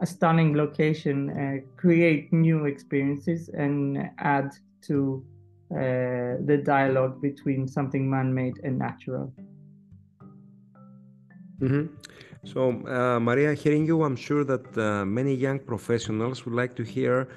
a 0.00 0.06
stunning 0.06 0.56
location, 0.56 1.30
uh, 1.30 1.76
create 1.76 2.32
new 2.32 2.66
experiences 2.66 3.48
and 3.48 4.10
add 4.18 4.50
to 4.82 5.24
uh, 5.70 6.40
the 6.46 6.62
dialogue 6.64 7.20
between 7.20 7.68
something 7.68 8.08
man-made 8.08 8.58
and 8.64 8.78
natural. 8.78 9.32
Mm-hmm. 11.60 11.86
So, 12.44 12.70
uh, 12.86 13.18
Maria, 13.20 13.52
hearing 13.52 13.84
you, 13.84 14.04
I'm 14.04 14.16
sure 14.16 14.44
that 14.44 14.78
uh, 14.78 15.04
many 15.04 15.34
young 15.34 15.58
professionals 15.58 16.46
would 16.46 16.54
like 16.54 16.76
to 16.76 16.84
hear 16.84 17.28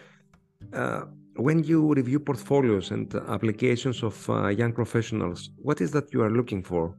uh, 0.74 1.06
when 1.36 1.64
you 1.64 1.94
review 1.94 2.20
portfolios 2.20 2.92
and 2.92 3.14
applications 3.28 4.04
of 4.04 4.16
young 4.58 4.74
professionals, 4.74 5.50
what 5.58 5.82
is 5.82 5.92
that 5.92 6.14
you 6.14 6.22
are 6.22 6.30
looking 6.30 6.64
for? 6.64 6.96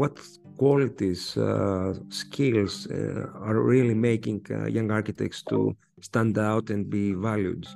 what 0.00 0.18
qualities, 0.56 1.36
uh, 1.36 1.94
skills 2.08 2.86
uh, 2.86 3.26
are 3.40 3.60
really 3.60 3.94
making 3.94 4.46
uh, 4.50 4.66
young 4.66 4.90
architects 4.90 5.42
to 5.42 5.76
stand 6.00 6.38
out 6.38 6.70
and 6.70 6.88
be 6.90 7.12
valued. 7.12 7.66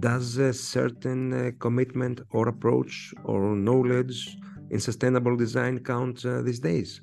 Does 0.00 0.36
a 0.36 0.52
certain 0.52 1.32
uh, 1.32 1.50
commitment 1.58 2.20
or 2.30 2.48
approach 2.48 3.14
or 3.24 3.56
knowledge 3.56 4.36
in 4.70 4.80
sustainable 4.80 5.36
design 5.36 5.78
count 5.78 6.24
uh, 6.24 6.42
these 6.42 6.60
days? 6.60 7.00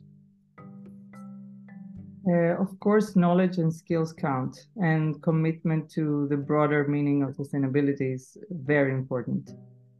Uh, 2.27 2.59
of 2.59 2.79
course, 2.79 3.15
knowledge 3.15 3.57
and 3.57 3.71
skills 3.71 4.11
count, 4.11 4.67
and 4.77 5.21
commitment 5.21 5.89
to 5.91 6.27
the 6.27 6.37
broader 6.37 6.87
meaning 6.87 7.21
of 7.21 7.29
sustainability 7.35 8.15
is 8.15 8.37
very 8.49 8.93
important. 8.93 9.51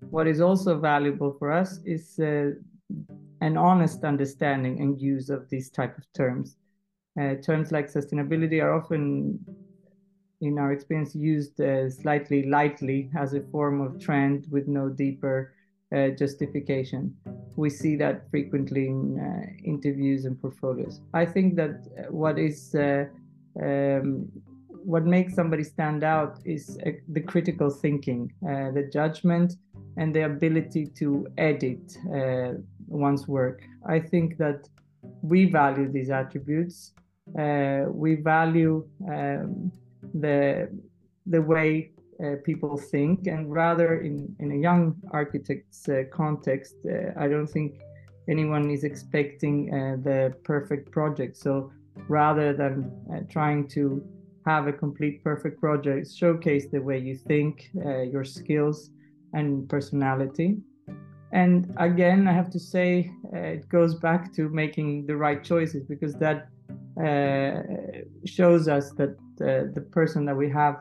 what 0.09 0.27
is 0.27 0.41
also 0.41 0.79
valuable 0.79 1.35
for 1.39 1.51
us 1.51 1.79
is 1.85 2.19
uh, 2.19 2.51
an 3.41 3.57
honest 3.57 4.03
understanding 4.03 4.79
and 4.81 5.01
use 5.01 5.29
of 5.29 5.49
these 5.49 5.69
type 5.69 5.97
of 5.97 6.05
terms. 6.13 6.57
Uh, 7.19 7.35
terms 7.35 7.71
like 7.71 7.91
sustainability 7.91 8.61
are 8.61 8.73
often, 8.73 9.39
in 10.41 10.57
our 10.57 10.71
experience, 10.71 11.15
used 11.15 11.61
uh, 11.61 11.89
slightly 11.89 12.43
lightly 12.47 13.09
as 13.17 13.33
a 13.33 13.41
form 13.51 13.81
of 13.81 13.99
trend 13.99 14.47
with 14.51 14.67
no 14.67 14.89
deeper 14.89 15.53
uh, 15.95 16.09
justification. 16.09 17.15
We 17.55 17.69
see 17.69 17.95
that 17.97 18.29
frequently 18.29 18.87
in 18.87 19.19
uh, 19.19 19.45
interviews 19.63 20.25
and 20.25 20.39
portfolios. 20.41 20.99
I 21.13 21.25
think 21.25 21.55
that 21.55 21.87
uh, 21.97 22.11
what 22.11 22.37
is 22.37 22.75
uh, 22.75 23.05
um, 23.61 24.27
what 24.67 25.05
makes 25.05 25.33
somebody 25.35 25.63
stand 25.63 26.03
out 26.03 26.39
is 26.45 26.77
the 27.07 27.21
critical 27.21 27.69
thinking, 27.69 28.31
the 28.41 28.89
judgment, 28.91 29.53
and 29.97 30.13
the 30.13 30.25
ability 30.25 30.87
to 30.97 31.27
edit 31.37 31.97
one's 32.87 33.27
work. 33.27 33.61
I 33.87 33.99
think 33.99 34.37
that 34.37 34.67
we 35.21 35.45
value 35.45 35.91
these 35.91 36.09
attributes. 36.09 36.93
Uh, 37.37 37.85
we 37.89 38.15
value 38.15 38.87
um, 39.09 39.71
the 40.13 40.69
the 41.25 41.41
way 41.41 41.91
uh, 42.23 42.35
people 42.43 42.77
think, 42.77 43.27
and 43.27 43.51
rather 43.51 44.01
in 44.01 44.35
in 44.39 44.51
a 44.51 44.55
young 44.55 44.95
architect's 45.11 45.89
uh, 45.89 46.03
context, 46.11 46.75
uh, 46.85 47.11
I 47.17 47.27
don't 47.27 47.47
think 47.47 47.81
anyone 48.29 48.69
is 48.69 48.83
expecting 48.83 49.73
uh, 49.73 49.97
the 50.03 50.35
perfect 50.43 50.91
project. 50.91 51.37
So 51.37 51.71
rather 52.07 52.53
than 52.53 52.91
uh, 53.11 53.19
trying 53.29 53.67
to 53.69 54.03
have 54.45 54.67
a 54.67 54.73
complete 54.73 55.23
perfect 55.23 55.59
project, 55.59 56.13
showcase 56.13 56.67
the 56.71 56.79
way 56.79 56.99
you 56.99 57.15
think, 57.15 57.69
your 58.13 58.23
skills, 58.23 58.91
and 59.33 59.67
personality 59.67 60.57
and 61.35 61.73
again 61.77 62.27
i 62.29 62.31
have 62.31 62.49
to 62.49 62.59
say 62.59 63.11
uh, 63.33 63.55
it 63.57 63.67
goes 63.67 63.93
back 63.95 64.33
to 64.33 64.47
making 64.49 65.05
the 65.05 65.15
right 65.15 65.43
choices 65.43 65.83
because 65.83 66.15
that 66.15 66.47
uh, 67.05 67.61
shows 68.25 68.69
us 68.69 68.91
that 68.91 69.15
uh, 69.41 69.67
the 69.77 69.85
person 69.91 70.23
that 70.25 70.35
we 70.35 70.49
have 70.49 70.77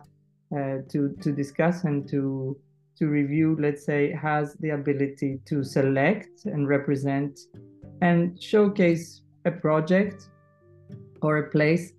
uh, 0.56 0.76
to 0.88 1.00
to 1.20 1.32
discuss 1.32 1.82
and 1.82 2.08
to 2.08 2.56
to 2.96 3.08
review 3.08 3.56
let's 3.58 3.84
say 3.84 4.12
has 4.12 4.54
the 4.60 4.70
ability 4.70 5.40
to 5.44 5.64
select 5.64 6.44
and 6.44 6.68
represent 6.68 7.32
and 8.00 8.40
showcase 8.40 9.22
a 9.46 9.50
project 9.50 10.28
or 11.22 11.38
a 11.38 11.50
place 11.50 11.94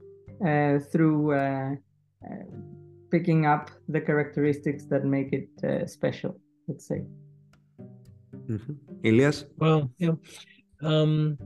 uh, 0.47 0.79
through 0.91 1.33
uh, 1.33 1.71
picking 3.11 3.45
up 3.45 3.69
the 3.89 3.99
characteristics 3.99 4.85
that 4.85 5.03
make 5.03 5.33
it 5.33 5.49
special 5.89 6.39
let's 6.69 6.87
say 6.87 7.01
Mm-hmm. 8.47 8.73
Elias? 9.03 9.45
Well, 9.57 9.91
yeah. 9.97 10.11
Um, 10.81 11.37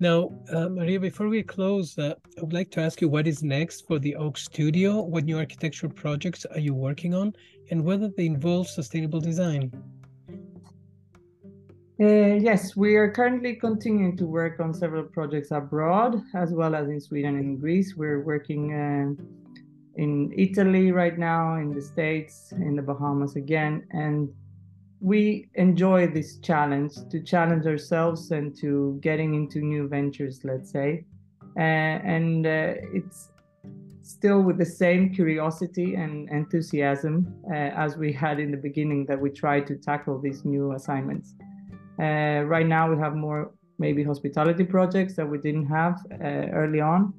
now, 0.00 0.30
uh, 0.52 0.68
Maria, 0.68 0.98
before 0.98 1.28
we 1.28 1.42
close, 1.42 1.96
uh, 1.96 2.14
I 2.36 2.40
would 2.40 2.52
like 2.52 2.70
to 2.72 2.80
ask 2.80 3.00
you 3.00 3.08
what 3.08 3.26
is 3.28 3.42
next 3.42 3.86
for 3.86 3.98
the 3.98 4.16
Oak 4.16 4.36
Studio? 4.36 5.00
What 5.00 5.24
new 5.24 5.38
architectural 5.38 5.92
projects 5.92 6.44
are 6.44 6.58
you 6.58 6.74
working 6.74 7.14
on, 7.14 7.34
and 7.70 7.84
whether 7.84 8.08
they 8.08 8.26
involve 8.26 8.66
sustainable 8.68 9.20
design? 9.20 9.70
Uh, 12.00 12.34
yes, 12.34 12.74
we 12.74 12.96
are 12.96 13.12
currently 13.12 13.54
continuing 13.54 14.16
to 14.16 14.26
work 14.26 14.58
on 14.58 14.74
several 14.74 15.04
projects 15.04 15.52
abroad, 15.52 16.20
as 16.34 16.52
well 16.52 16.74
as 16.74 16.88
in 16.88 17.00
Sweden 17.00 17.36
and 17.36 17.60
Greece. 17.60 17.94
We're 17.96 18.22
working 18.24 18.72
uh, 18.72 19.14
in 19.94 20.32
Italy 20.36 20.90
right 20.90 21.16
now, 21.16 21.56
in 21.56 21.72
the 21.72 21.80
States, 21.80 22.52
in 22.52 22.74
the 22.74 22.82
Bahamas 22.82 23.36
again, 23.36 23.86
and 23.90 24.28
we 25.02 25.48
enjoy 25.56 26.06
this 26.06 26.38
challenge 26.38 26.92
to 27.10 27.20
challenge 27.20 27.66
ourselves 27.66 28.30
and 28.30 28.56
to 28.56 28.98
getting 29.02 29.34
into 29.34 29.58
new 29.58 29.88
ventures 29.88 30.40
let's 30.44 30.70
say. 30.70 31.04
Uh, 31.58 31.98
and 32.16 32.46
uh, 32.46 32.74
it's 32.94 33.30
still 34.02 34.40
with 34.42 34.58
the 34.58 34.64
same 34.64 35.12
curiosity 35.12 35.94
and 35.94 36.30
enthusiasm 36.30 37.34
uh, 37.50 37.54
as 37.84 37.96
we 37.96 38.12
had 38.12 38.38
in 38.38 38.50
the 38.52 38.56
beginning 38.56 39.04
that 39.06 39.20
we 39.20 39.28
try 39.28 39.60
to 39.60 39.74
tackle 39.76 40.20
these 40.20 40.44
new 40.44 40.72
assignments. 40.72 41.34
Uh, 41.98 42.42
right 42.46 42.66
now 42.66 42.88
we 42.88 42.96
have 42.96 43.14
more 43.16 43.52
maybe 43.78 44.04
hospitality 44.04 44.64
projects 44.64 45.14
that 45.16 45.28
we 45.28 45.36
didn't 45.36 45.66
have 45.66 46.00
uh, 46.12 46.48
early 46.52 46.80
on 46.80 47.12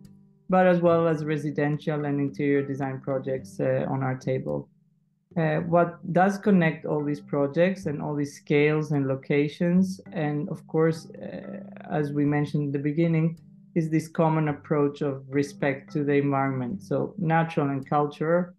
but 0.49 0.67
as 0.67 0.79
well 0.81 1.07
as 1.07 1.25
residential 1.25 2.05
and 2.05 2.19
interior 2.19 2.61
design 2.61 2.99
projects 3.01 3.59
uh, 3.59 3.85
on 3.89 4.03
our 4.03 4.15
table 4.15 4.69
uh, 5.37 5.57
what 5.61 5.97
does 6.13 6.37
connect 6.37 6.85
all 6.85 7.03
these 7.03 7.19
projects 7.21 7.85
and 7.87 8.01
all 8.01 8.15
these 8.15 8.35
scales 8.35 8.91
and 8.91 9.07
locations. 9.07 9.99
And 10.11 10.49
of 10.49 10.65
course 10.67 11.09
uh, 11.11 11.59
as 11.91 12.11
we 12.11 12.25
mentioned 12.25 12.63
in 12.63 12.71
the 12.71 12.79
beginning 12.79 13.39
is 13.75 13.89
this 13.89 14.07
common 14.07 14.49
approach 14.49 15.01
of 15.01 15.23
respect 15.29 15.91
to 15.93 16.03
the 16.03 16.13
environment. 16.13 16.83
So 16.83 17.15
natural 17.17 17.69
and 17.69 17.87
culture 17.87 18.53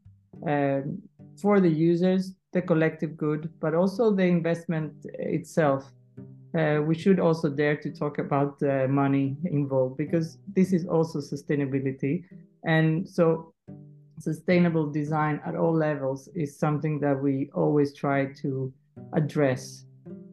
um, 0.46 1.00
for 1.40 1.60
the 1.60 1.70
users 1.70 2.34
the 2.52 2.62
collective 2.62 3.16
good 3.16 3.50
but 3.60 3.74
also 3.74 4.12
the 4.12 4.24
investment 4.24 4.92
itself. 5.14 5.92
Uh, 6.58 6.80
we 6.86 6.94
should 6.94 7.18
also 7.18 7.48
dare 7.50 7.76
to 7.76 7.90
talk 7.90 8.18
about 8.18 8.60
the 8.60 8.86
money 8.88 9.36
involved 9.44 9.96
because 9.96 10.38
this 10.54 10.72
is 10.72 10.86
also 10.86 11.18
sustainability. 11.18 12.22
And 12.64 13.08
so 13.08 13.53
sustainable 14.18 14.90
design 14.90 15.40
at 15.46 15.56
all 15.56 15.74
levels 15.74 16.28
is 16.34 16.58
something 16.58 17.00
that 17.00 17.20
we 17.20 17.50
always 17.54 17.94
try 17.94 18.26
to 18.42 18.72
address. 19.12 19.84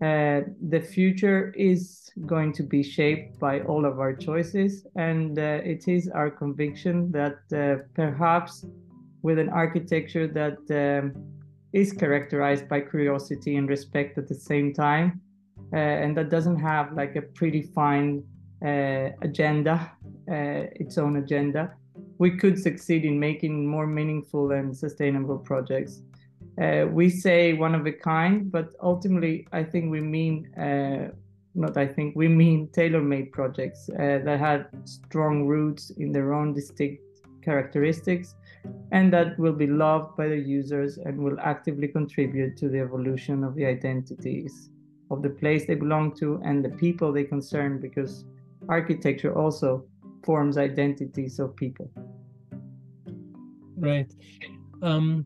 Uh, 0.02 0.42
the 0.70 0.82
future 0.82 1.54
is 1.56 2.12
going 2.26 2.52
to 2.52 2.64
be 2.64 2.84
shaped 2.84 3.40
by 3.40 3.62
all 3.62 3.86
of 3.86 4.00
our 4.00 4.14
choices, 4.14 4.86
and 4.96 5.40
uh, 5.40 5.60
it 5.64 5.88
is 5.88 6.10
our 6.10 6.30
conviction 6.30 7.12
that 7.12 7.40
uh, 7.54 7.82
perhaps 7.94 8.66
with 9.22 9.40
an 9.40 9.50
architecture 9.50 10.28
that 10.28 10.60
um, 10.72 11.14
is 11.74 11.94
characterized 11.94 12.68
by 12.68 12.82
curiosity 12.82 13.56
and 13.56 13.70
respect 13.70 14.18
at 14.18 14.28
the 14.28 14.36
same 14.36 14.74
time, 14.74 15.22
uh, 15.74 15.78
and 15.78 16.18
that 16.18 16.30
doesn't 16.30 16.60
have 16.60 16.92
like 16.94 17.16
a 17.16 17.22
predefined 17.22 18.24
uh, 18.66 19.10
agenda, 19.22 19.92
uh, 20.30 20.68
its 20.76 20.98
own 20.98 21.18
agenda, 21.18 21.74
we 22.22 22.30
could 22.30 22.58
succeed 22.68 23.04
in 23.04 23.20
making 23.20 23.66
more 23.66 23.88
meaningful 23.88 24.52
and 24.52 24.78
sustainable 24.78 25.40
projects. 25.40 26.04
Uh, 26.62 26.86
we 26.88 27.10
say 27.10 27.54
one 27.54 27.74
of 27.74 27.88
a 27.88 27.92
kind, 27.92 28.52
but 28.52 28.68
ultimately, 28.80 29.48
I 29.52 29.64
think 29.64 29.90
we 29.90 30.02
mean, 30.02 30.36
uh, 30.54 31.10
not 31.56 31.78
I 31.78 31.88
think, 31.88 32.16
we 32.16 32.28
mean 32.28 32.70
tailor 32.74 33.02
made 33.02 33.32
projects 33.32 33.90
uh, 33.90 34.20
that 34.26 34.40
have 34.40 34.68
strong 34.86 35.48
roots 35.48 35.90
in 35.98 36.12
their 36.12 36.32
own 36.34 36.54
distinct 36.54 37.02
characteristics 37.42 38.36
and 38.92 39.12
that 39.12 39.40
will 39.40 39.58
be 39.64 39.66
loved 39.66 40.16
by 40.16 40.28
the 40.28 40.38
users 40.38 41.00
and 41.00 41.18
will 41.18 41.40
actively 41.40 41.88
contribute 41.88 42.56
to 42.58 42.70
the 42.70 42.80
evolution 42.80 43.44
of 43.44 43.56
the 43.56 43.66
identities 43.66 44.70
of 45.10 45.24
the 45.24 45.34
place 45.42 45.66
they 45.66 45.74
belong 45.74 46.16
to 46.18 46.40
and 46.46 46.64
the 46.64 46.76
people 46.86 47.12
they 47.12 47.24
concern 47.24 47.80
because 47.80 48.26
architecture 48.70 49.34
also 49.36 49.84
forms 50.24 50.56
identities 50.58 51.40
of 51.40 51.56
people. 51.56 51.90
Right. 53.82 54.14
Um, 54.84 55.26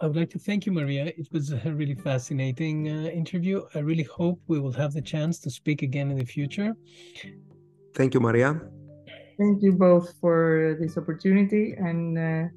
I 0.00 0.06
would 0.06 0.16
like 0.16 0.30
to 0.30 0.38
thank 0.38 0.66
you, 0.66 0.72
Maria. 0.72 1.06
It 1.06 1.28
was 1.32 1.52
a 1.52 1.72
really 1.72 1.94
fascinating 1.94 2.88
uh, 2.88 3.08
interview. 3.08 3.62
I 3.74 3.78
really 3.78 4.02
hope 4.02 4.38
we 4.46 4.60
will 4.60 4.72
have 4.72 4.92
the 4.92 5.00
chance 5.00 5.38
to 5.40 5.50
speak 5.50 5.80
again 5.80 6.10
in 6.10 6.18
the 6.18 6.24
future. 6.24 6.76
Thank 7.94 8.12
you, 8.12 8.20
Maria. 8.20 8.60
Thank 9.38 9.62
you 9.62 9.72
both 9.72 10.14
for 10.20 10.76
this 10.78 10.98
opportunity, 10.98 11.74
and 11.78 12.18
uh, 12.18 12.48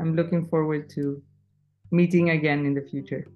I'm 0.00 0.16
looking 0.16 0.48
forward 0.48 0.90
to 0.90 1.22
meeting 1.92 2.30
again 2.30 2.66
in 2.66 2.74
the 2.74 2.82
future. 2.82 3.26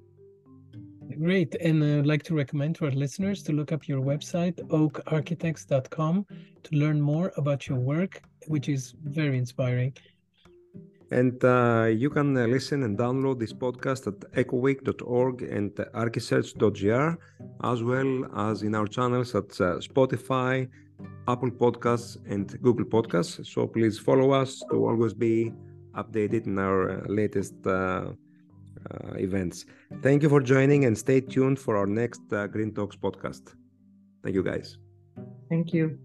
Great. 1.21 1.55
And 1.57 1.85
I'd 1.85 2.07
like 2.07 2.25
to 2.25 2.35
recommend 2.35 2.75
to 2.77 2.87
our 2.87 2.91
listeners 2.91 3.43
to 3.45 3.53
look 3.53 3.71
up 3.71 3.87
your 3.87 4.01
website, 4.01 4.57
oakarchitects.com, 4.69 6.27
to 6.65 6.77
learn 6.77 7.01
more 7.01 7.33
about 7.37 7.69
your 7.69 7.79
work, 7.79 8.23
which 8.49 8.69
is 8.69 8.95
very 9.05 9.39
inspiring. 9.39 9.97
And 11.11 11.43
uh, 11.45 11.85
you 11.85 12.11
can 12.11 12.37
uh, 12.37 12.47
listen 12.47 12.83
and 12.83 12.99
download 12.99 13.39
this 13.39 13.53
podcast 13.53 14.09
at 14.09 14.19
ecoweek.org 14.33 15.43
and 15.43 15.71
archisearch.gr, 15.73 17.19
as 17.63 17.83
well 17.83 18.27
as 18.37 18.63
in 18.63 18.75
our 18.75 18.87
channels 18.87 19.35
at 19.35 19.51
uh, 19.61 19.79
Spotify, 19.79 20.69
Apple 21.29 21.51
Podcasts, 21.51 22.17
and 22.29 22.61
Google 22.61 22.87
Podcasts. 22.87 23.47
So 23.47 23.69
please 23.69 23.99
follow 23.99 24.33
us 24.33 24.63
to 24.71 24.85
always 24.85 25.15
be 25.15 25.53
updated 25.95 26.47
in 26.47 26.59
our 26.59 26.91
uh, 26.91 27.05
latest 27.09 27.55
uh, 27.67 27.71
uh, 27.71 28.13
events. 29.17 29.65
Thank 30.03 30.23
you 30.23 30.29
for 30.29 30.41
joining 30.41 30.87
and 30.87 30.99
stay 30.99 31.21
tuned 31.21 31.59
for 31.59 31.77
our 31.77 31.87
next 31.87 32.23
Green 32.51 32.73
Talks 32.75 32.97
podcast. 32.97 33.55
Thank 34.23 34.35
you, 34.35 34.43
guys. 34.43 34.77
Thank 35.49 35.73
you. 35.73 35.99